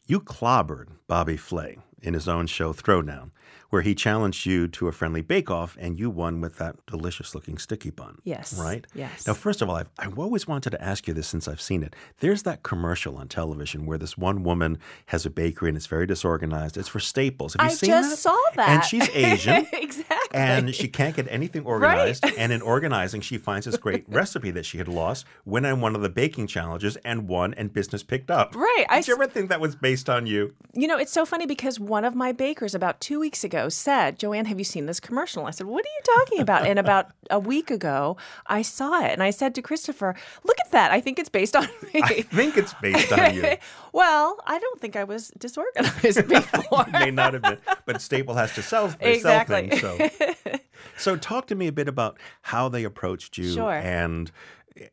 You 0.07 0.21
clobbered 0.21 0.89
Bobby 1.09 1.37
Flay 1.37 1.79
in 2.03 2.15
his 2.15 2.29
own 2.29 2.47
show 2.47 2.73
Throwdown, 2.73 3.31
where 3.71 3.83
he 3.83 3.95
challenged 3.95 4.47
you 4.47 4.69
to 4.69 4.89
a 4.89 4.93
friendly 4.93 5.23
bake-off, 5.23 5.77
and 5.81 5.99
you 5.99 6.11
won 6.11 6.41
with 6.41 6.59
that 6.59 6.77
delicious-looking 6.87 7.59
sticky 7.59 7.91
bun. 7.91 8.19
Yes. 8.25 8.59
Right. 8.59 8.87
Yes. 8.95 9.27
Now, 9.27 9.35
first 9.35 9.63
of 9.63 9.69
all, 9.69 9.77
I've, 9.77 9.91
I've 9.99 10.19
always 10.19 10.47
wanted 10.47 10.71
to 10.71 10.83
ask 10.83 11.07
you 11.09 11.15
this 11.15 11.27
since 11.27 11.49
I've 11.49 11.61
seen 11.61 11.83
it. 11.83 11.95
There's 12.21 12.43
that 12.45 12.63
commercial 12.63 13.17
on 13.17 13.29
television 13.29 13.87
where 13.87 13.99
this 13.99 14.17
one 14.17 14.43
woman 14.43 14.79
has 15.07 15.27
a 15.27 15.31
bakery 15.31 15.69
and 15.69 15.77
it's 15.77 15.87
very 15.87 16.07
disorganized. 16.07 16.77
It's 16.77 16.89
for 16.89 17.01
Staples. 17.01 17.55
Have 17.55 17.67
you 17.67 17.73
I 17.73 17.75
seen 17.75 17.89
just 17.89 18.23
saw 18.23 18.37
that. 18.55 18.69
And 18.69 18.85
she's 18.85 19.09
Asian. 19.11 19.67
exactly. 19.73 20.39
And 20.39 20.75
she 20.75 20.89
can't 20.89 21.17
get 21.17 21.27
anything 21.31 21.65
organized. 21.65 22.25
Right? 22.25 22.35
And 22.39 22.53
in 22.53 22.63
organizing, 22.63 23.21
she 23.21 23.39
finds 23.39 23.67
this 23.67 23.77
great 23.77 24.05
recipe 24.09 24.51
that 24.53 24.65
she 24.65 24.79
had 24.79 24.89
lost, 24.89 25.27
went 25.45 25.67
on 25.67 25.81
one 25.81 25.95
of 25.95 26.03
the 26.03 26.09
baking 26.09 26.47
challenges 26.47 26.97
and 27.05 27.29
won, 27.29 27.55
and 27.55 27.73
business 27.73 28.03
picked 28.03 28.31
up. 28.31 28.55
Right. 28.55 28.85
I 28.89 29.01
Did 29.01 29.09
you 29.09 29.15
ever 29.15 29.27
think 29.27 29.49
that 29.49 29.61
was 29.61 29.75
based 29.75 30.09
on 30.09 30.27
you? 30.27 30.55
You 30.73 30.87
know, 30.87 30.99
it's 30.99 31.13
so 31.13 31.25
funny 31.25 31.47
because 31.47 31.81
one 31.81 32.05
of 32.05 32.15
my 32.15 32.33
bakers 32.33 32.75
about 32.75 33.01
two 33.01 33.19
weeks 33.21 33.45
ago 33.45 33.56
said, 33.69 34.19
Joanne, 34.19 34.45
have 34.47 34.59
you 34.59 34.65
seen 34.65 34.87
this 34.87 35.01
commercial? 35.01 35.47
I 35.47 35.51
said, 35.51 35.67
What 35.67 35.85
are 35.85 35.89
you 35.89 36.03
talking 36.17 36.41
about? 36.41 36.67
and 36.67 36.79
about 36.79 37.11
a 37.31 37.39
week 37.39 37.71
ago, 37.71 38.17
I 38.47 38.63
saw 38.63 39.01
it 39.05 39.13
and 39.13 39.23
I 39.23 39.31
said 39.31 39.55
to 39.57 39.63
Christopher, 39.63 40.15
Look 40.45 40.57
at 40.65 40.71
that. 40.73 40.91
I 40.91 41.01
think 41.01 41.19
it's 41.19 41.29
based 41.29 41.55
on 41.57 41.65
me. 41.95 42.01
I 42.03 42.23
think 42.23 42.57
it's 42.57 42.75
based 42.75 43.13
on 43.13 43.35
you. 43.35 43.57
well, 43.93 44.39
I 44.47 44.59
don't 44.59 44.81
think 44.81 44.97
I 44.97 45.05
was 45.05 45.29
disorganized 45.39 46.29
before. 46.29 46.87
May 46.93 47.11
not 47.11 47.33
have 47.35 47.43
been, 47.43 47.59
but 47.85 48.01
Staple 48.01 48.35
has 48.35 48.55
to 48.55 48.63
sell, 48.63 48.95
Exactly. 49.01 49.77
sell 49.79 49.97
things. 49.99 50.13
So. 50.19 50.59
so, 50.97 51.17
talk 51.17 51.47
to 51.49 51.55
me 51.55 51.67
a 51.67 51.73
bit 51.73 51.89
about 51.89 52.19
how 52.43 52.69
they 52.69 52.85
approached 52.85 53.39
you 53.39 53.53
Sure. 53.55 53.73
and 53.73 54.31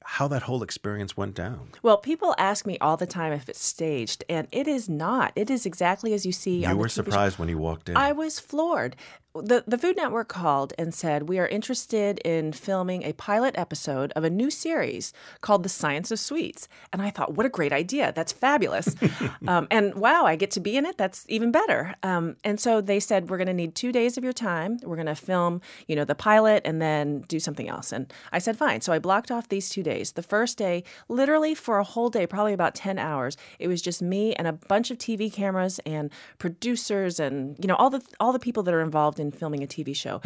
how 0.04 0.28
that 0.30 0.44
whole 0.44 0.64
experience 0.64 1.16
went 1.18 1.36
down. 1.36 1.70
well, 1.82 1.98
people 1.98 2.34
ask 2.38 2.66
me 2.66 2.78
all 2.80 2.98
the 2.98 3.06
time 3.06 3.34
if 3.34 3.50
it's 3.50 3.64
staged, 3.64 4.24
and 4.30 4.48
it 4.52 4.68
is 4.68 4.88
not. 4.90 5.32
It 5.36 5.50
is 5.50 5.66
exactly 5.66 6.14
as 6.14 6.26
you 6.26 6.32
see 6.32 6.62
You 6.62 6.68
on 6.68 6.72
the 6.74 6.78
were 6.78 6.86
TV 6.88 6.90
show. 6.90 7.04
surprised 7.04 7.40
when 7.40 7.50
you 7.50 7.58
walked 7.58 7.90
in. 7.90 7.98
I 7.98 8.12
was 8.12 8.40
floored. 8.40 8.96
The, 9.36 9.64
the 9.66 9.80
Food 9.80 9.98
Network 9.98 10.28
called 10.28 10.74
and 10.78 10.94
said, 10.94 11.28
We 11.28 11.40
are 11.40 11.48
interested 11.48 12.20
in 12.20 12.54
filming 12.54 13.02
a 13.02 13.14
pilot 13.14 13.56
episode 13.58 14.14
of 14.16 14.24
a 14.24 14.30
new 14.30 14.52
series 14.52 15.12
called 15.42 15.64
The 15.64 15.70
Science 15.70 16.12
of 16.12 16.20
Sweets. 16.20 16.68
And 16.92 17.02
I 17.02 17.10
thought, 17.10 17.34
What 17.34 17.48
a 17.48 17.50
great 17.50 17.74
idea. 17.74 18.14
That's 18.14 18.32
fabulous. 18.32 18.96
um, 19.48 19.68
and 19.72 19.96
wow, 19.96 20.26
I 20.26 20.36
get 20.36 20.52
to 20.52 20.60
be 20.60 20.78
in 20.78 20.86
it. 20.86 21.00
That's 21.00 21.26
even 21.30 21.52
better. 21.52 21.96
Um, 22.04 22.36
and 22.44 22.60
so 22.60 22.80
they 22.80 23.00
said, 23.00 23.28
We're 23.32 23.38
going 23.38 23.48
to 23.48 23.56
need 23.56 23.74
two 23.74 23.92
days 23.92 24.20
of 24.20 24.24
your 24.24 24.34
time. 24.34 24.78
We're 24.84 24.98
going 24.98 25.08
to 25.08 25.16
film, 25.16 25.62
you 25.88 25.96
know, 25.96 26.06
the 26.06 26.14
pilot 26.14 26.62
and 26.64 26.80
then 26.80 27.22
do 27.22 27.40
something 27.40 27.68
else. 27.68 27.92
And 27.92 28.14
I 28.32 28.38
said, 28.38 28.56
Fine. 28.56 28.82
So 28.82 28.94
I 28.94 29.00
blocked 29.00 29.32
off 29.32 29.50
these 29.50 29.68
two 29.68 29.82
days. 29.82 30.12
The 30.12 30.22
first 30.22 30.60
day, 30.60 30.84
literally 31.10 31.56
for 31.56 31.80
a 31.80 31.84
whole 31.84 32.12
day, 32.12 32.28
probably 32.28 32.54
about 32.54 32.76
10 32.76 33.00
hours, 33.00 33.36
it 33.58 33.68
was 33.68 33.82
just 33.82 34.00
me 34.00 34.36
and 34.36 34.46
a 34.48 34.54
bunch 34.54 34.92
of 34.92 35.00
TV 35.00 35.34
cameras 35.34 35.80
and 35.88 36.12
producers 36.38 37.20
and, 37.20 37.58
you 37.60 37.68
know, 37.68 37.76
all 37.76 37.90
the 37.90 38.04
all 38.20 38.32
the 38.32 38.38
people 38.38 38.62
that 38.62 38.76
are 38.76 38.82
involved 38.82 39.20
in 39.20 39.23
Boston 39.24 39.40
filming 39.40 39.64
a 39.64 39.68
TV 39.68 39.96
show, 39.96 40.22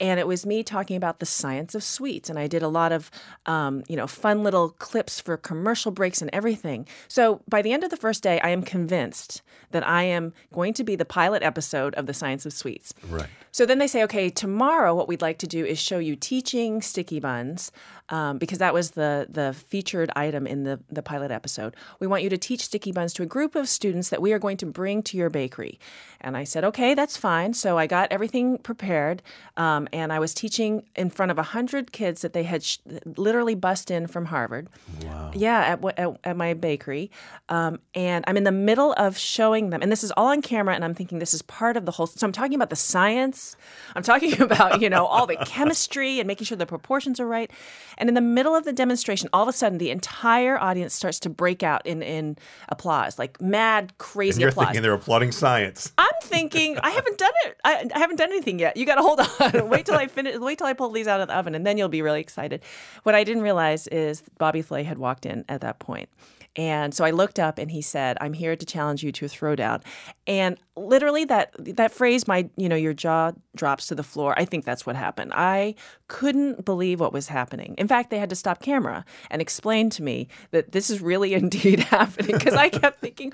and 0.00 0.20
it 0.20 0.26
was 0.26 0.46
me 0.46 0.62
talking 0.62 0.96
about 0.96 1.20
the 1.20 1.26
science 1.26 1.74
of 1.74 1.82
sweets, 1.82 2.30
and 2.30 2.38
I 2.38 2.46
did 2.46 2.62
a 2.62 2.68
lot 2.68 2.92
of 2.92 3.10
um, 3.46 3.82
you 3.88 3.96
know 3.96 4.06
fun 4.06 4.42
little 4.42 4.70
clips 4.70 5.20
for 5.20 5.36
commercial 5.36 5.92
breaks 5.92 6.22
and 6.22 6.30
everything. 6.32 6.86
So 7.08 7.40
by 7.48 7.62
the 7.62 7.72
end 7.72 7.84
of 7.84 7.90
the 7.90 7.96
first 7.96 8.22
day, 8.22 8.40
I 8.40 8.50
am 8.50 8.62
convinced 8.62 9.42
that 9.70 9.86
I 9.86 10.04
am 10.04 10.32
going 10.52 10.74
to 10.74 10.84
be 10.84 10.96
the 10.96 11.04
pilot 11.04 11.42
episode 11.42 11.94
of 11.94 12.06
the 12.06 12.14
science 12.14 12.46
of 12.46 12.52
sweets. 12.52 12.94
Right. 13.08 13.28
So 13.52 13.66
then 13.66 13.78
they 13.78 13.86
say, 13.86 14.02
okay, 14.04 14.30
tomorrow 14.30 14.94
what 14.94 15.08
we'd 15.08 15.22
like 15.22 15.38
to 15.38 15.46
do 15.46 15.64
is 15.64 15.78
show 15.78 15.98
you 15.98 16.16
teaching 16.16 16.80
sticky 16.80 17.20
buns, 17.20 17.72
um, 18.10 18.38
because 18.38 18.58
that 18.58 18.74
was 18.74 18.92
the 18.92 19.26
the 19.28 19.54
featured 19.54 20.10
item 20.16 20.46
in 20.46 20.64
the 20.64 20.80
the 20.90 21.02
pilot 21.02 21.30
episode. 21.30 21.74
We 22.00 22.06
want 22.06 22.22
you 22.22 22.30
to 22.30 22.38
teach 22.38 22.62
sticky 22.62 22.92
buns 22.92 23.12
to 23.14 23.22
a 23.22 23.26
group 23.26 23.54
of 23.54 23.68
students 23.68 24.10
that 24.10 24.22
we 24.22 24.32
are 24.32 24.38
going 24.38 24.56
to 24.58 24.66
bring 24.66 25.02
to 25.04 25.16
your 25.16 25.30
bakery. 25.30 25.78
And 26.20 26.36
I 26.36 26.44
said, 26.44 26.64
okay, 26.64 26.94
that's 26.94 27.16
fine. 27.16 27.54
So 27.54 27.78
I 27.78 27.86
got 27.86 28.10
everything 28.10 28.58
prepared, 28.58 29.22
um, 29.56 29.88
and 29.92 30.12
I 30.12 30.18
was 30.18 30.34
teaching 30.34 30.82
in 30.96 31.10
front 31.10 31.30
of 31.30 31.38
hundred 31.38 31.92
kids 31.92 32.22
that 32.22 32.32
they 32.32 32.42
had 32.42 32.62
sh- 32.62 32.78
literally 33.16 33.54
bussed 33.54 33.90
in 33.90 34.06
from 34.06 34.26
Harvard. 34.26 34.68
Wow. 35.02 35.30
Yeah, 35.34 35.60
at, 35.60 35.98
at, 35.98 36.20
at 36.24 36.36
my 36.36 36.54
bakery. 36.54 37.10
Um, 37.48 37.80
and 37.94 38.24
I'm 38.26 38.36
in 38.36 38.44
the 38.44 38.52
middle 38.52 38.94
of 38.96 39.16
showing 39.16 39.70
them, 39.70 39.82
and 39.82 39.90
this 39.90 40.04
is 40.04 40.12
all 40.16 40.28
on 40.28 40.42
camera, 40.42 40.74
and 40.74 40.84
I'm 40.84 40.94
thinking 40.94 41.18
this 41.18 41.34
is 41.34 41.42
part 41.42 41.76
of 41.76 41.86
the 41.86 41.92
whole. 41.92 42.06
So 42.06 42.26
I'm 42.26 42.32
talking 42.32 42.54
about 42.54 42.70
the 42.70 42.76
science. 42.76 43.56
I'm 43.94 44.02
talking 44.02 44.40
about, 44.42 44.80
you 44.80 44.90
know, 44.90 45.06
all 45.06 45.26
the 45.26 45.36
chemistry 45.36 46.18
and 46.20 46.26
making 46.26 46.46
sure 46.46 46.56
the 46.56 46.66
proportions 46.66 47.20
are 47.20 47.26
right. 47.26 47.50
And 47.98 48.08
in 48.08 48.14
the 48.14 48.20
middle 48.20 48.54
of 48.56 48.64
the 48.64 48.72
demonstration, 48.72 49.28
all 49.32 49.42
of 49.42 49.48
a 49.48 49.52
sudden, 49.52 49.78
the 49.78 49.90
entire 49.90 50.58
audience 50.58 50.94
starts 50.94 51.20
to 51.20 51.28
break 51.28 51.62
out 51.62 51.84
in, 51.86 52.02
in 52.02 52.36
applause, 52.68 53.18
like 53.18 53.40
mad, 53.40 53.92
crazy 53.98 54.36
And 54.36 54.40
you're 54.40 54.48
applause. 54.50 54.66
thinking 54.68 54.82
they're 54.82 54.94
applauding 54.94 55.32
science. 55.32 55.92
I'm 55.98 56.08
thinking 56.22 56.78
I 56.78 56.90
haven't 56.90 57.18
done 57.18 57.32
it. 57.44 57.56
I, 57.64 57.88
I 57.94 57.98
haven't 57.98 58.16
done 58.16 58.30
anything 58.30 58.58
yet. 58.58 58.76
You 58.76 58.86
got 58.86 58.94
to 58.96 59.02
hold 59.02 59.20
on. 59.20 59.68
wait 59.68 59.84
till 59.84 59.96
I 59.96 60.06
finish. 60.06 60.36
Wait 60.38 60.58
till 60.58 60.66
I 60.66 60.72
pull 60.72 60.90
these 60.90 61.06
out 61.06 61.20
of 61.20 61.28
the 61.28 61.36
oven, 61.36 61.54
and 61.54 61.66
then 61.66 61.76
you'll 61.76 61.88
be 61.88 62.02
really 62.02 62.20
excited. 62.20 62.62
What 63.02 63.14
I 63.14 63.24
didn't 63.24 63.42
realize 63.42 63.86
is 63.88 64.22
Bobby 64.38 64.62
Flay 64.62 64.84
had 64.84 64.98
walked 64.98 65.26
in 65.26 65.44
at 65.48 65.60
that 65.60 65.78
point. 65.78 66.08
And 66.58 66.92
so 66.92 67.04
I 67.04 67.12
looked 67.12 67.38
up 67.38 67.56
and 67.58 67.70
he 67.70 67.80
said, 67.80 68.18
"I'm 68.20 68.32
here 68.32 68.56
to 68.56 68.66
challenge 68.66 69.04
you 69.04 69.12
to 69.12 69.26
a 69.26 69.28
throwdown." 69.28 69.80
And 70.26 70.58
literally 70.76 71.24
that 71.26 71.54
that 71.76 71.92
phrase 71.92 72.26
my 72.26 72.50
you 72.56 72.68
know 72.68 72.76
your 72.76 72.92
jaw 72.92 73.30
drops 73.54 73.86
to 73.86 73.94
the 73.94 74.02
floor. 74.02 74.34
I 74.36 74.44
think 74.44 74.64
that's 74.64 74.84
what 74.84 74.96
happened. 74.96 75.32
I 75.34 75.76
couldn't 76.08 76.64
believe 76.64 76.98
what 76.98 77.12
was 77.12 77.28
happening. 77.28 77.76
In 77.78 77.86
fact, 77.86 78.10
they 78.10 78.18
had 78.18 78.28
to 78.30 78.36
stop 78.36 78.60
camera 78.60 79.04
and 79.30 79.40
explain 79.40 79.88
to 79.90 80.02
me 80.02 80.26
that 80.50 80.72
this 80.72 80.90
is 80.90 81.00
really 81.00 81.32
indeed 81.42 81.78
happening 81.78 82.36
because 82.36 82.54
I 82.54 82.68
kept 82.68 83.00
thinking, 83.00 83.32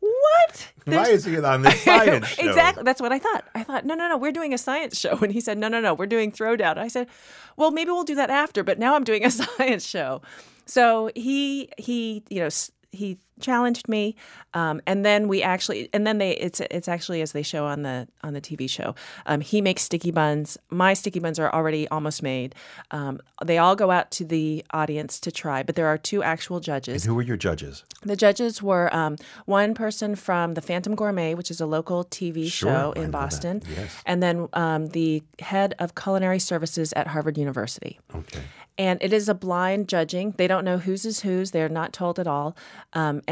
"What? 0.00 0.72
Why 0.86 1.08
is 1.08 1.24
he 1.24 1.36
on 1.38 1.62
this 1.62 1.80
science 1.84 2.26
show? 2.28 2.48
exactly. 2.48 2.84
That's 2.84 3.00
what 3.00 3.12
I 3.12 3.18
thought. 3.18 3.44
I 3.54 3.62
thought, 3.64 3.84
no, 3.84 3.94
no, 3.94 4.08
no, 4.08 4.16
we're 4.16 4.32
doing 4.32 4.52
a 4.52 4.58
science 4.58 4.98
show. 4.98 5.18
And 5.18 5.32
he 5.32 5.40
said, 5.40 5.58
no, 5.58 5.68
no, 5.68 5.80
no, 5.80 5.94
we're 5.94 6.06
doing 6.06 6.32
Throwdown. 6.32 6.78
I 6.78 6.88
said, 6.88 7.08
well, 7.56 7.70
maybe 7.70 7.90
we'll 7.90 8.04
do 8.04 8.14
that 8.16 8.30
after, 8.30 8.64
but 8.64 8.78
now 8.78 8.94
I'm 8.94 9.04
doing 9.04 9.24
a 9.24 9.30
science 9.30 9.86
show. 9.86 10.22
So 10.66 11.10
he, 11.14 11.70
he, 11.78 12.22
you 12.28 12.40
know, 12.40 12.48
he 12.92 13.18
challenged 13.42 13.88
me, 13.88 14.16
um, 14.54 14.80
and 14.86 15.04
then 15.04 15.28
we 15.28 15.42
actually, 15.42 15.88
and 15.92 16.06
then 16.06 16.18
they, 16.18 16.30
it's 16.36 16.60
it's 16.60 16.88
actually 16.88 17.20
as 17.20 17.32
they 17.32 17.42
show 17.42 17.66
on 17.66 17.82
the 17.82 18.08
on 18.22 18.32
the 18.32 18.40
TV 18.40 18.68
show. 18.70 18.94
Um, 19.26 19.40
he 19.40 19.60
makes 19.60 19.82
sticky 19.82 20.10
buns. 20.12 20.56
My 20.70 20.94
sticky 20.94 21.18
buns 21.20 21.38
are 21.38 21.52
already 21.52 21.86
almost 21.88 22.22
made. 22.22 22.54
Um, 22.90 23.20
they 23.44 23.58
all 23.58 23.76
go 23.76 23.90
out 23.90 24.10
to 24.12 24.24
the 24.24 24.64
audience 24.72 25.20
to 25.20 25.30
try, 25.32 25.62
but 25.62 25.74
there 25.74 25.86
are 25.86 25.98
two 25.98 26.22
actual 26.22 26.60
judges. 26.60 27.02
And 27.02 27.10
who 27.10 27.14
were 27.14 27.22
your 27.22 27.36
judges? 27.36 27.84
The 28.02 28.16
judges 28.16 28.62
were 28.62 28.94
um, 28.94 29.16
one 29.46 29.74
person 29.74 30.14
from 30.16 30.54
the 30.54 30.62
Phantom 30.62 30.94
Gourmet, 30.94 31.34
which 31.34 31.50
is 31.50 31.60
a 31.60 31.66
local 31.66 32.04
TV 32.04 32.50
Sure, 32.50 32.70
show 32.70 32.92
in 32.92 33.02
that. 33.02 33.10
Boston, 33.12 33.62
Yes. 33.76 34.02
and 34.06 34.22
then 34.22 34.48
um, 34.54 34.88
the 34.88 35.22
head 35.40 35.74
of 35.78 35.94
culinary 35.94 36.38
services 36.38 36.92
at 36.94 37.08
Harvard 37.08 37.36
University. 37.38 37.98
Okay. 38.14 38.40
And 38.78 39.02
it 39.02 39.12
is 39.12 39.28
a 39.28 39.34
blind 39.34 39.86
judging. 39.88 40.32
They 40.38 40.46
don't 40.48 40.64
know 40.64 40.78
whose 40.78 41.04
is 41.04 41.20
whose. 41.20 41.50
They're 41.50 41.68
not 41.68 41.92
told 41.92 42.18
at 42.18 42.26
all. 42.26 42.56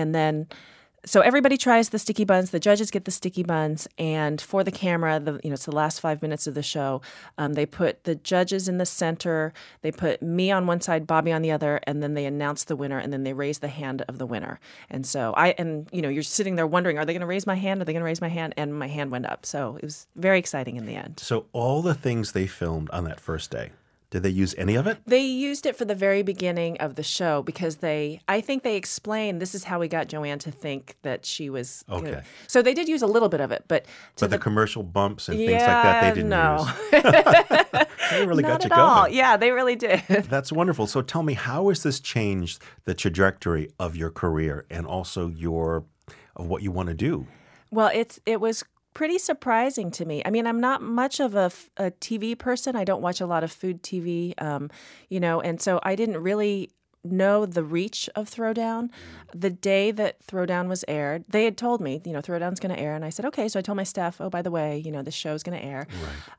And 0.00 0.14
then, 0.14 0.48
so 1.04 1.20
everybody 1.20 1.56
tries 1.56 1.88
the 1.88 1.98
sticky 1.98 2.24
buns. 2.24 2.50
The 2.50 2.60
judges 2.60 2.90
get 2.90 3.04
the 3.06 3.10
sticky 3.10 3.42
buns, 3.42 3.88
and 3.96 4.40
for 4.40 4.62
the 4.62 4.70
camera, 4.70 5.18
the 5.18 5.40
you 5.42 5.48
know 5.48 5.54
it's 5.54 5.64
the 5.64 5.74
last 5.74 6.00
five 6.00 6.20
minutes 6.20 6.46
of 6.46 6.54
the 6.54 6.62
show. 6.62 7.00
Um, 7.38 7.54
they 7.54 7.64
put 7.64 8.04
the 8.04 8.16
judges 8.16 8.68
in 8.68 8.76
the 8.76 8.84
center. 8.84 9.54
They 9.80 9.92
put 9.92 10.20
me 10.20 10.50
on 10.50 10.66
one 10.66 10.82
side, 10.82 11.06
Bobby 11.06 11.32
on 11.32 11.40
the 11.40 11.52
other, 11.52 11.80
and 11.84 12.02
then 12.02 12.12
they 12.14 12.26
announce 12.26 12.64
the 12.64 12.76
winner, 12.76 12.98
and 12.98 13.12
then 13.12 13.22
they 13.22 13.32
raise 13.32 13.60
the 13.60 13.68
hand 13.68 14.02
of 14.08 14.18
the 14.18 14.26
winner. 14.26 14.60
And 14.90 15.06
so 15.06 15.32
I 15.36 15.54
and 15.56 15.88
you 15.90 16.02
know 16.02 16.10
you're 16.10 16.22
sitting 16.22 16.56
there 16.56 16.66
wondering, 16.66 16.98
are 16.98 17.06
they 17.06 17.14
going 17.14 17.20
to 17.20 17.26
raise 17.26 17.46
my 17.46 17.54
hand? 17.54 17.80
Are 17.80 17.84
they 17.84 17.94
going 17.94 18.02
to 18.02 18.04
raise 18.04 18.20
my 18.20 18.28
hand? 18.28 18.52
And 18.58 18.78
my 18.78 18.88
hand 18.88 19.10
went 19.10 19.26
up. 19.26 19.46
So 19.46 19.76
it 19.76 19.84
was 19.84 20.06
very 20.16 20.38
exciting 20.38 20.76
in 20.76 20.84
the 20.84 20.96
end. 20.96 21.20
So 21.20 21.46
all 21.52 21.80
the 21.80 21.94
things 21.94 22.32
they 22.32 22.46
filmed 22.46 22.90
on 22.90 23.04
that 23.04 23.20
first 23.20 23.50
day, 23.50 23.70
did 24.10 24.22
they 24.24 24.28
use 24.30 24.54
any 24.58 24.74
of 24.74 24.86
it? 24.88 24.98
They 25.06 25.20
used 25.22 25.66
it 25.66 25.76
for 25.76 25.84
the 25.84 25.94
very 25.94 26.22
beginning 26.22 26.76
of 26.78 26.96
the 26.96 27.02
show 27.04 27.42
because 27.42 27.76
they, 27.76 28.20
I 28.26 28.40
think 28.40 28.64
they 28.64 28.76
explained 28.76 29.40
this 29.40 29.54
is 29.54 29.64
how 29.64 29.78
we 29.78 29.86
got 29.86 30.08
Joanne 30.08 30.40
to 30.40 30.50
think 30.50 30.96
that 31.02 31.24
she 31.24 31.48
was. 31.48 31.84
you 31.88 32.00
know- 32.02 32.08
Okay. 32.10 32.22
So 32.48 32.60
they 32.60 32.74
did 32.74 32.88
use 32.88 33.02
a 33.02 33.06
little 33.06 33.28
bit 33.28 33.40
of 33.40 33.52
it, 33.52 33.64
but 33.68 33.86
But 34.18 34.30
the, 34.30 34.36
the, 34.36 34.38
commercial 34.42 34.82
bumps 34.82 35.28
and 35.28 35.38
things 35.38 35.50
yeah, 35.52 35.74
like 35.74 35.82
that, 35.84 36.00
they 36.14 36.20
didn't 36.20 36.30
no, 36.30 36.66
use. 36.92 37.86
They 38.10 38.26
really 38.26 38.42
not 38.42 38.60
got 38.60 38.64
you 38.64 38.70
at 38.72 38.78
all. 38.78 39.02
going. 39.04 39.14
Yeah, 39.14 39.36
they 39.36 39.52
really 39.52 39.76
did. 39.76 40.00
That's 40.08 40.50
wonderful. 40.50 40.88
So 40.88 41.00
tell 41.00 41.22
me, 41.22 41.34
how 41.34 41.68
has 41.68 41.84
this 41.84 42.00
changed 42.00 42.60
the 42.84 42.94
trajectory 42.94 43.70
of 43.78 43.94
your 43.94 44.10
career 44.10 44.66
and 44.68 44.84
also 44.86 45.28
your 45.28 45.84
of 46.34 46.48
what 46.48 46.62
you 46.62 46.72
want 46.72 46.88
to 46.88 46.94
do? 46.94 47.28
Well, 47.70 47.90
it's 47.94 48.18
it 48.26 48.40
was 48.40 48.64
pretty 48.94 49.18
surprising 49.18 49.90
to 49.92 50.04
me. 50.04 50.22
I 50.24 50.30
mean, 50.30 50.46
I'm 50.46 50.60
not 50.60 50.82
much 50.82 51.20
of 51.20 51.34
a, 51.34 51.50
a 51.76 51.90
TV 51.90 52.36
person. 52.38 52.76
I 52.76 52.84
don't 52.84 53.02
watch 53.02 53.20
a 53.20 53.26
lot 53.26 53.44
of 53.44 53.52
food 53.52 53.82
TV, 53.82 54.40
um, 54.42 54.70
you 55.08 55.20
know, 55.20 55.40
and 55.40 55.60
so 55.60 55.80
I 55.82 55.94
didn't 55.94 56.18
really 56.18 56.70
know 57.02 57.46
the 57.46 57.64
reach 57.64 58.10
of 58.14 58.28
Throwdown. 58.28 58.90
The 59.34 59.50
day 59.50 59.90
that 59.92 60.24
Throwdown 60.26 60.68
was 60.68 60.84
aired, 60.86 61.24
they 61.28 61.44
had 61.44 61.56
told 61.56 61.80
me, 61.80 62.00
you 62.04 62.12
know, 62.12 62.20
Throwdown's 62.20 62.60
going 62.60 62.74
to 62.74 62.80
air, 62.80 62.94
and 62.94 63.04
I 63.04 63.10
said, 63.10 63.24
okay. 63.26 63.48
So 63.48 63.58
I 63.58 63.62
told 63.62 63.76
my 63.76 63.84
staff, 63.84 64.20
oh, 64.20 64.30
by 64.30 64.42
the 64.42 64.50
way, 64.50 64.78
you 64.78 64.92
know, 64.92 65.02
the 65.02 65.10
show's 65.10 65.42
going 65.42 65.58
to 65.58 65.64
air. 65.64 65.86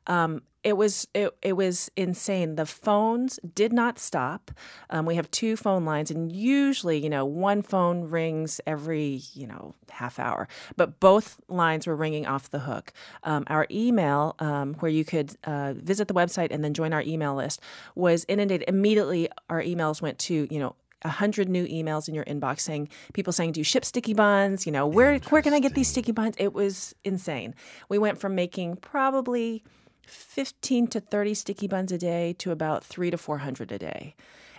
Um, 0.07 0.41
it 0.63 0.77
was 0.77 1.07
it, 1.13 1.31
it 1.41 1.53
was 1.53 1.89
insane. 1.95 2.55
The 2.55 2.65
phones 2.65 3.39
did 3.55 3.73
not 3.73 3.97
stop. 3.97 4.51
Um, 4.89 5.05
we 5.05 5.15
have 5.15 5.29
two 5.31 5.55
phone 5.55 5.85
lines, 5.85 6.11
and 6.11 6.31
usually, 6.31 6.99
you 6.99 7.09
know, 7.09 7.25
one 7.25 7.61
phone 7.61 8.09
rings 8.09 8.61
every 8.67 9.21
you 9.33 9.47
know 9.47 9.75
half 9.89 10.19
hour, 10.19 10.47
but 10.77 10.99
both 10.99 11.39
lines 11.47 11.87
were 11.87 11.95
ringing 11.95 12.27
off 12.27 12.49
the 12.49 12.59
hook. 12.59 12.93
Um, 13.23 13.43
our 13.47 13.67
email, 13.71 14.35
um, 14.39 14.75
where 14.75 14.91
you 14.91 15.03
could 15.03 15.35
uh, 15.43 15.73
visit 15.73 16.07
the 16.07 16.13
website 16.13 16.49
and 16.51 16.63
then 16.63 16.73
join 16.73 16.93
our 16.93 17.01
email 17.01 17.35
list, 17.35 17.59
was 17.95 18.25
inundated 18.27 18.67
immediately. 18.67 19.29
Our 19.49 19.61
emails 19.61 20.01
went 20.01 20.19
to 20.19 20.47
you 20.51 20.59
know 20.59 20.75
a 21.03 21.09
hundred 21.09 21.49
new 21.49 21.65
emails 21.65 22.07
in 22.07 22.13
your 22.13 22.25
inbox 22.25 22.59
saying 22.59 22.89
people 23.13 23.33
saying, 23.33 23.53
"Do 23.53 23.59
you 23.59 23.63
ship 23.63 23.83
sticky 23.83 24.13
buns? 24.13 24.67
You 24.67 24.71
know, 24.71 24.85
where 24.85 25.17
where 25.29 25.41
can 25.41 25.53
I 25.53 25.59
get 25.59 25.73
these 25.73 25.87
sticky 25.87 26.11
buns?" 26.11 26.35
It 26.37 26.53
was 26.53 26.93
insane. 27.03 27.55
We 27.89 27.97
went 27.97 28.19
from 28.19 28.35
making 28.35 28.75
probably 28.77 29.63
fifteen 30.11 30.87
to 30.87 30.99
thirty 30.99 31.33
sticky 31.33 31.67
buns 31.67 31.91
a 31.91 31.97
day 31.97 32.33
to 32.39 32.51
about 32.51 32.83
three 32.83 33.09
to 33.09 33.17
four 33.17 33.39
hundred 33.39 33.71
a 33.71 33.79
day, 33.79 34.15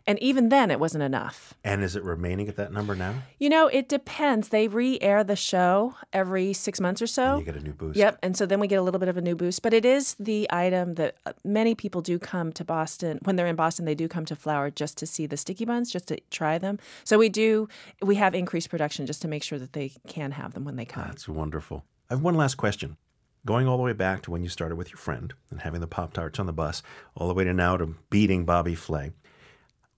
and 0.07 0.19
even 0.19 0.49
then, 0.49 0.71
it 0.71 0.81
wasn't 0.81 1.05
enough. 1.05 1.55
And 1.62 1.83
is 1.85 1.95
it 1.95 2.03
remaining 2.03 2.49
at 2.49 2.57
that 2.57 2.73
number 2.73 2.97
now? 2.97 3.23
You 3.38 3.49
know, 3.49 3.69
it 3.69 3.88
depends. 3.88 4.49
They 4.49 4.67
re-air 4.67 5.23
the 5.23 5.37
show 5.37 5.95
every 6.12 6.53
six 6.53 6.81
months 6.81 7.01
or 7.01 7.07
so. 7.07 7.38
You 7.38 7.45
get 7.45 7.57
a 7.57 7.61
new 7.61 7.73
boost. 7.73 7.97
Yep, 7.97 8.19
and 8.23 8.37
so 8.37 8.45
then 8.45 8.59
we 8.59 8.67
get 8.67 8.81
a 8.81 8.83
little 8.83 8.99
bit 8.99 9.09
of 9.09 9.17
a 9.17 9.21
new 9.21 9.37
boost, 9.37 9.62
but 9.62 9.73
it 9.73 9.85
is 9.85 10.17
the 10.19 10.49
item 10.51 10.95
that 10.95 11.19
uh, 11.25 11.33
many 11.45 11.77
people 11.77 12.01
do 12.01 12.19
come 12.19 12.53
to 12.55 12.65
Boston 12.65 13.21
when 13.23 13.37
they're 13.37 13.47
in 13.47 13.55
Boston. 13.55 13.85
They 13.85 13.95
do 13.95 14.09
come 14.09 14.25
to 14.25 14.35
Flour 14.35 14.71
just 14.71 14.99
to 14.99 15.07
see 15.07 15.27
the 15.27 15.37
sticky 15.37 15.67
buns, 15.67 15.93
just 15.93 16.09
to 16.09 16.19
try 16.31 16.59
them. 16.59 16.79
So 17.05 17.19
we 17.19 17.29
do 17.29 17.69
we 18.01 18.17
have 18.17 18.35
increased 18.35 18.71
production 18.71 19.07
just 19.07 19.23
to 19.23 19.29
make 19.29 19.45
sure 19.45 19.59
that 19.59 19.73
they 19.73 19.93
can 20.09 20.33
have 20.33 20.55
them 20.55 20.65
when 20.65 20.75
they 20.75 20.85
come. 20.85 21.05
That's 21.07 21.29
wonderful. 21.29 21.85
I 22.11 22.15
have 22.15 22.23
one 22.23 22.35
last 22.35 22.57
question. 22.57 22.97
Going 23.44 23.66
all 23.66 23.76
the 23.76 23.83
way 23.83 23.92
back 23.92 24.22
to 24.22 24.31
when 24.31 24.42
you 24.42 24.48
started 24.48 24.76
with 24.76 24.90
your 24.90 24.98
friend 24.98 25.35
and 25.50 25.62
having 25.62 25.81
the 25.81 25.88
Pop 25.88 26.12
Tarts 26.12 26.38
on 26.38 26.46
the 26.46 26.52
bus, 26.52 26.83
all 27.16 27.26
the 27.26 27.35
way 27.35 27.42
to 27.42 27.52
now 27.52 27.76
to 27.76 27.96
beating 28.09 28.44
Bobby 28.44 28.76
Flay. 28.76 29.12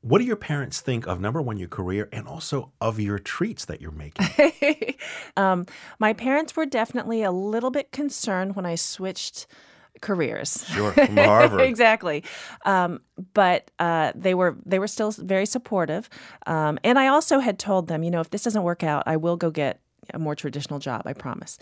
What 0.00 0.18
do 0.18 0.24
your 0.24 0.36
parents 0.36 0.80
think 0.80 1.06
of 1.06 1.20
number 1.20 1.40
one, 1.40 1.58
your 1.58 1.68
career, 1.68 2.08
and 2.12 2.26
also 2.26 2.72
of 2.80 3.00
your 3.00 3.18
treats 3.18 3.66
that 3.66 3.80
you're 3.80 3.90
making? 3.90 4.96
um, 5.36 5.66
my 5.98 6.12
parents 6.12 6.56
were 6.56 6.66
definitely 6.66 7.22
a 7.22 7.30
little 7.30 7.70
bit 7.70 7.92
concerned 7.92 8.56
when 8.56 8.66
I 8.66 8.74
switched 8.74 9.46
careers. 10.00 10.64
Sure, 10.68 10.92
from 10.92 11.16
Harvard. 11.16 11.60
exactly. 11.62 12.24
Um, 12.64 13.00
but 13.32 13.70
uh, 13.78 14.12
they 14.14 14.34
were 14.34 14.56
they 14.64 14.78
were 14.78 14.86
still 14.86 15.10
very 15.10 15.46
supportive, 15.46 16.08
um, 16.46 16.78
and 16.84 16.98
I 16.98 17.08
also 17.08 17.38
had 17.38 17.58
told 17.58 17.88
them, 17.88 18.02
you 18.02 18.10
know, 18.10 18.20
if 18.20 18.30
this 18.30 18.42
doesn't 18.42 18.62
work 18.62 18.82
out, 18.82 19.04
I 19.06 19.16
will 19.16 19.36
go 19.36 19.50
get 19.50 19.80
a 20.12 20.18
more 20.18 20.34
traditional 20.34 20.78
job. 20.78 21.02
I 21.06 21.12
promise. 21.12 21.58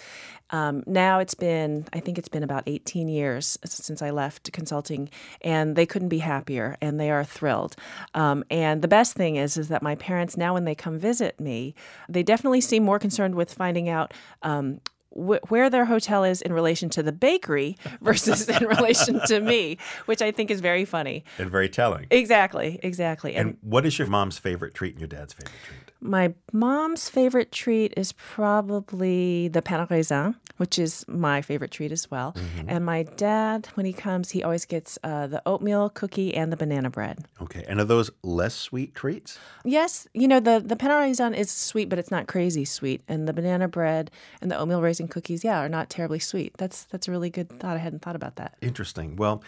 Um, 0.50 0.82
now 0.86 1.18
it's 1.18 1.34
been, 1.34 1.86
I 1.92 2.00
think 2.00 2.18
it's 2.18 2.28
been 2.28 2.42
about 2.42 2.64
18 2.66 3.08
years 3.08 3.58
since 3.64 4.02
I 4.02 4.10
left 4.10 4.52
consulting, 4.52 5.10
and 5.40 5.76
they 5.76 5.86
couldn't 5.86 6.08
be 6.08 6.18
happier, 6.18 6.76
and 6.80 6.98
they 6.98 7.10
are 7.10 7.24
thrilled. 7.24 7.76
Um, 8.14 8.44
and 8.50 8.82
the 8.82 8.88
best 8.88 9.14
thing 9.14 9.36
is, 9.36 9.56
is 9.56 9.68
that 9.68 9.82
my 9.82 9.94
parents 9.94 10.36
now, 10.36 10.54
when 10.54 10.64
they 10.64 10.74
come 10.74 10.98
visit 10.98 11.38
me, 11.40 11.74
they 12.08 12.22
definitely 12.22 12.60
seem 12.60 12.84
more 12.84 12.98
concerned 12.98 13.34
with 13.34 13.52
finding 13.52 13.88
out. 13.88 14.12
Um, 14.42 14.80
where 15.14 15.68
their 15.68 15.84
hotel 15.84 16.24
is 16.24 16.40
in 16.40 16.54
relation 16.54 16.88
to 16.88 17.02
the 17.02 17.12
bakery 17.12 17.76
versus 18.00 18.48
in 18.48 18.66
relation 18.66 19.20
to 19.26 19.40
me, 19.40 19.76
which 20.06 20.22
I 20.22 20.30
think 20.30 20.50
is 20.50 20.60
very 20.60 20.86
funny. 20.86 21.24
And 21.38 21.50
very 21.50 21.68
telling. 21.68 22.06
Exactly, 22.10 22.80
exactly. 22.82 23.34
And 23.34 23.58
what 23.60 23.84
is 23.84 23.98
your 23.98 24.08
mom's 24.08 24.38
favorite 24.38 24.74
treat 24.74 24.92
and 24.92 25.00
your 25.00 25.08
dad's 25.08 25.34
favorite 25.34 25.52
treat? 25.66 25.91
My 26.02 26.34
mom's 26.52 27.08
favorite 27.08 27.52
treat 27.52 27.94
is 27.96 28.10
probably 28.10 29.46
the 29.46 29.62
pain 29.62 29.78
au 29.78 29.86
raisin, 29.88 30.34
which 30.56 30.76
is 30.76 31.04
my 31.06 31.42
favorite 31.42 31.70
treat 31.70 31.92
as 31.92 32.10
well. 32.10 32.32
Mm-hmm. 32.32 32.68
And 32.68 32.84
my 32.84 33.04
dad, 33.04 33.68
when 33.74 33.86
he 33.86 33.92
comes, 33.92 34.30
he 34.30 34.42
always 34.42 34.64
gets 34.64 34.98
uh, 35.04 35.28
the 35.28 35.40
oatmeal 35.46 35.90
cookie 35.90 36.34
and 36.34 36.52
the 36.52 36.56
banana 36.56 36.90
bread. 36.90 37.24
Okay. 37.40 37.64
And 37.68 37.78
are 37.78 37.84
those 37.84 38.10
less 38.24 38.52
sweet 38.52 38.96
treats? 38.96 39.38
Yes, 39.64 40.08
you 40.12 40.26
know 40.26 40.40
the 40.40 40.60
the 40.64 40.74
pain 40.74 40.90
au 40.90 40.98
raisin 40.98 41.34
is 41.34 41.52
sweet, 41.52 41.88
but 41.88 42.00
it's 42.00 42.10
not 42.10 42.26
crazy 42.26 42.64
sweet. 42.64 43.02
And 43.06 43.28
the 43.28 43.32
banana 43.32 43.68
bread 43.68 44.10
and 44.40 44.50
the 44.50 44.58
oatmeal 44.58 44.82
raisin 44.82 45.06
cookies, 45.06 45.44
yeah, 45.44 45.58
are 45.60 45.68
not 45.68 45.88
terribly 45.88 46.18
sweet. 46.18 46.52
That's 46.58 46.82
that's 46.84 47.06
a 47.06 47.12
really 47.12 47.30
good 47.30 47.48
thought. 47.60 47.76
I 47.76 47.78
hadn't 47.78 48.02
thought 48.02 48.16
about 48.16 48.36
that. 48.36 48.56
Interesting. 48.60 49.14
Well, 49.14 49.42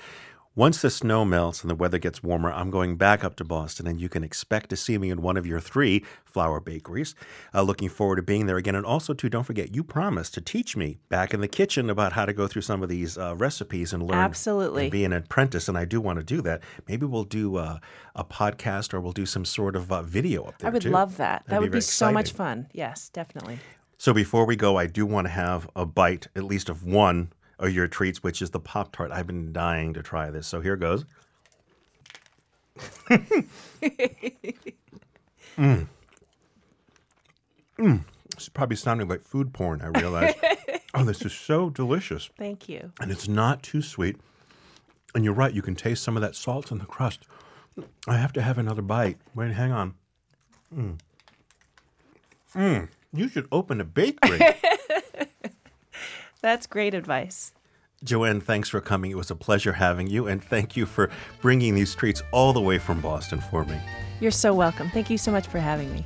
once 0.56 0.80
the 0.80 0.90
snow 0.90 1.24
melts 1.24 1.62
and 1.62 1.70
the 1.70 1.74
weather 1.74 1.98
gets 1.98 2.22
warmer, 2.22 2.52
I'm 2.52 2.70
going 2.70 2.96
back 2.96 3.24
up 3.24 3.34
to 3.36 3.44
Boston, 3.44 3.88
and 3.88 4.00
you 4.00 4.08
can 4.08 4.22
expect 4.22 4.70
to 4.70 4.76
see 4.76 4.98
me 4.98 5.10
in 5.10 5.20
one 5.20 5.36
of 5.36 5.46
your 5.46 5.58
three 5.58 6.04
flour 6.24 6.60
bakeries. 6.60 7.16
Uh, 7.52 7.62
looking 7.62 7.88
forward 7.88 8.16
to 8.16 8.22
being 8.22 8.46
there 8.46 8.56
again. 8.56 8.76
And 8.76 8.86
also, 8.86 9.14
too, 9.14 9.28
don't 9.28 9.42
forget, 9.42 9.74
you 9.74 9.82
promised 9.82 10.34
to 10.34 10.40
teach 10.40 10.76
me 10.76 10.98
back 11.08 11.34
in 11.34 11.40
the 11.40 11.48
kitchen 11.48 11.90
about 11.90 12.12
how 12.12 12.24
to 12.24 12.32
go 12.32 12.46
through 12.46 12.62
some 12.62 12.82
of 12.84 12.88
these 12.88 13.18
uh, 13.18 13.34
recipes 13.36 13.92
and 13.92 14.04
learn. 14.04 14.18
Absolutely. 14.18 14.84
And 14.84 14.92
be 14.92 15.04
an 15.04 15.12
apprentice, 15.12 15.68
and 15.68 15.76
I 15.76 15.84
do 15.84 16.00
want 16.00 16.20
to 16.20 16.24
do 16.24 16.40
that. 16.42 16.62
Maybe 16.86 17.04
we'll 17.04 17.24
do 17.24 17.56
uh, 17.56 17.78
a 18.14 18.24
podcast 18.24 18.94
or 18.94 19.00
we'll 19.00 19.12
do 19.12 19.26
some 19.26 19.44
sort 19.44 19.74
of 19.74 19.90
uh, 19.90 20.02
video 20.02 20.44
up 20.44 20.58
there. 20.58 20.70
I 20.70 20.72
would 20.72 20.82
too. 20.82 20.90
love 20.90 21.16
that. 21.16 21.44
That'd 21.46 21.50
that 21.52 21.60
would 21.62 21.72
be, 21.72 21.72
very 21.72 21.82
so 21.82 22.12
much 22.12 22.30
fun. 22.30 22.68
Yes, 22.72 23.08
definitely. 23.08 23.58
So 23.96 24.12
before 24.12 24.44
we 24.44 24.54
go, 24.54 24.76
I 24.76 24.86
do 24.86 25.06
want 25.06 25.26
to 25.26 25.32
have 25.32 25.68
a 25.74 25.86
bite, 25.86 26.28
at 26.36 26.44
least 26.44 26.68
of 26.68 26.84
one 26.84 27.32
of 27.58 27.72
your 27.72 27.86
treats, 27.86 28.22
which 28.22 28.42
is 28.42 28.50
the 28.50 28.60
Pop 28.60 28.94
Tart. 28.94 29.10
I've 29.12 29.26
been 29.26 29.52
dying 29.52 29.94
to 29.94 30.02
try 30.02 30.30
this. 30.30 30.46
So 30.46 30.60
here 30.60 30.76
goes. 30.76 31.04
mm. 35.58 35.86
Mm. 37.78 38.04
This 38.34 38.42
is 38.44 38.48
probably 38.48 38.76
sounding 38.76 39.08
like 39.08 39.22
food 39.22 39.52
porn, 39.52 39.80
I 39.82 39.98
realize. 39.98 40.34
oh, 40.94 41.04
this 41.04 41.22
is 41.22 41.32
so 41.32 41.70
delicious. 41.70 42.30
Thank 42.36 42.68
you. 42.68 42.92
And 43.00 43.10
it's 43.10 43.28
not 43.28 43.62
too 43.62 43.82
sweet. 43.82 44.16
And 45.14 45.24
you're 45.24 45.34
right, 45.34 45.54
you 45.54 45.62
can 45.62 45.76
taste 45.76 46.02
some 46.02 46.16
of 46.16 46.22
that 46.22 46.34
salt 46.34 46.72
in 46.72 46.78
the 46.78 46.84
crust. 46.86 47.26
I 48.06 48.16
have 48.16 48.32
to 48.34 48.42
have 48.42 48.58
another 48.58 48.82
bite. 48.82 49.18
Wait, 49.34 49.52
hang 49.52 49.72
on. 49.72 49.94
Mm. 50.74 50.98
Mm. 52.54 52.88
You 53.12 53.28
should 53.28 53.46
open 53.52 53.80
a 53.80 53.84
bakery. 53.84 54.40
That's 56.44 56.66
great 56.66 56.92
advice. 56.92 57.54
Joanne, 58.02 58.38
thanks 58.38 58.68
for 58.68 58.82
coming. 58.82 59.10
It 59.10 59.16
was 59.16 59.30
a 59.30 59.34
pleasure 59.34 59.72
having 59.72 60.08
you, 60.08 60.26
and 60.26 60.44
thank 60.44 60.76
you 60.76 60.84
for 60.84 61.08
bringing 61.40 61.74
these 61.74 61.94
treats 61.94 62.22
all 62.32 62.52
the 62.52 62.60
way 62.60 62.76
from 62.76 63.00
Boston 63.00 63.40
for 63.40 63.64
me. 63.64 63.80
You're 64.20 64.30
so 64.30 64.52
welcome. 64.52 64.90
Thank 64.90 65.08
you 65.08 65.16
so 65.16 65.32
much 65.32 65.46
for 65.46 65.58
having 65.58 65.90
me. 65.90 66.04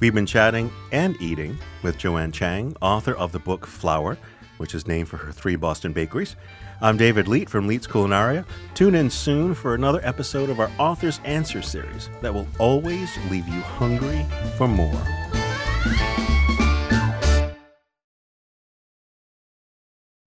We've 0.00 0.12
been 0.12 0.26
chatting 0.26 0.70
and 0.92 1.16
eating 1.18 1.56
with 1.82 1.96
Joanne 1.96 2.30
Chang, 2.30 2.76
author 2.82 3.14
of 3.14 3.32
the 3.32 3.38
book 3.38 3.64
Flour, 3.64 4.18
which 4.58 4.74
is 4.74 4.86
named 4.86 5.08
for 5.08 5.16
her 5.16 5.32
three 5.32 5.56
Boston 5.56 5.94
bakeries. 5.94 6.36
I'm 6.82 6.98
David 6.98 7.26
Leite 7.26 7.48
from 7.48 7.66
Leite's 7.66 7.86
Culinaria. 7.86 8.44
Tune 8.74 8.94
in 8.94 9.08
soon 9.08 9.54
for 9.54 9.74
another 9.74 10.00
episode 10.02 10.50
of 10.50 10.60
our 10.60 10.70
Author's 10.78 11.20
Answer 11.24 11.62
series 11.62 12.10
that 12.20 12.34
will 12.34 12.48
always 12.58 13.16
leave 13.30 13.48
you 13.48 13.62
hungry 13.62 14.26
for 14.58 14.68
more. 14.68 15.02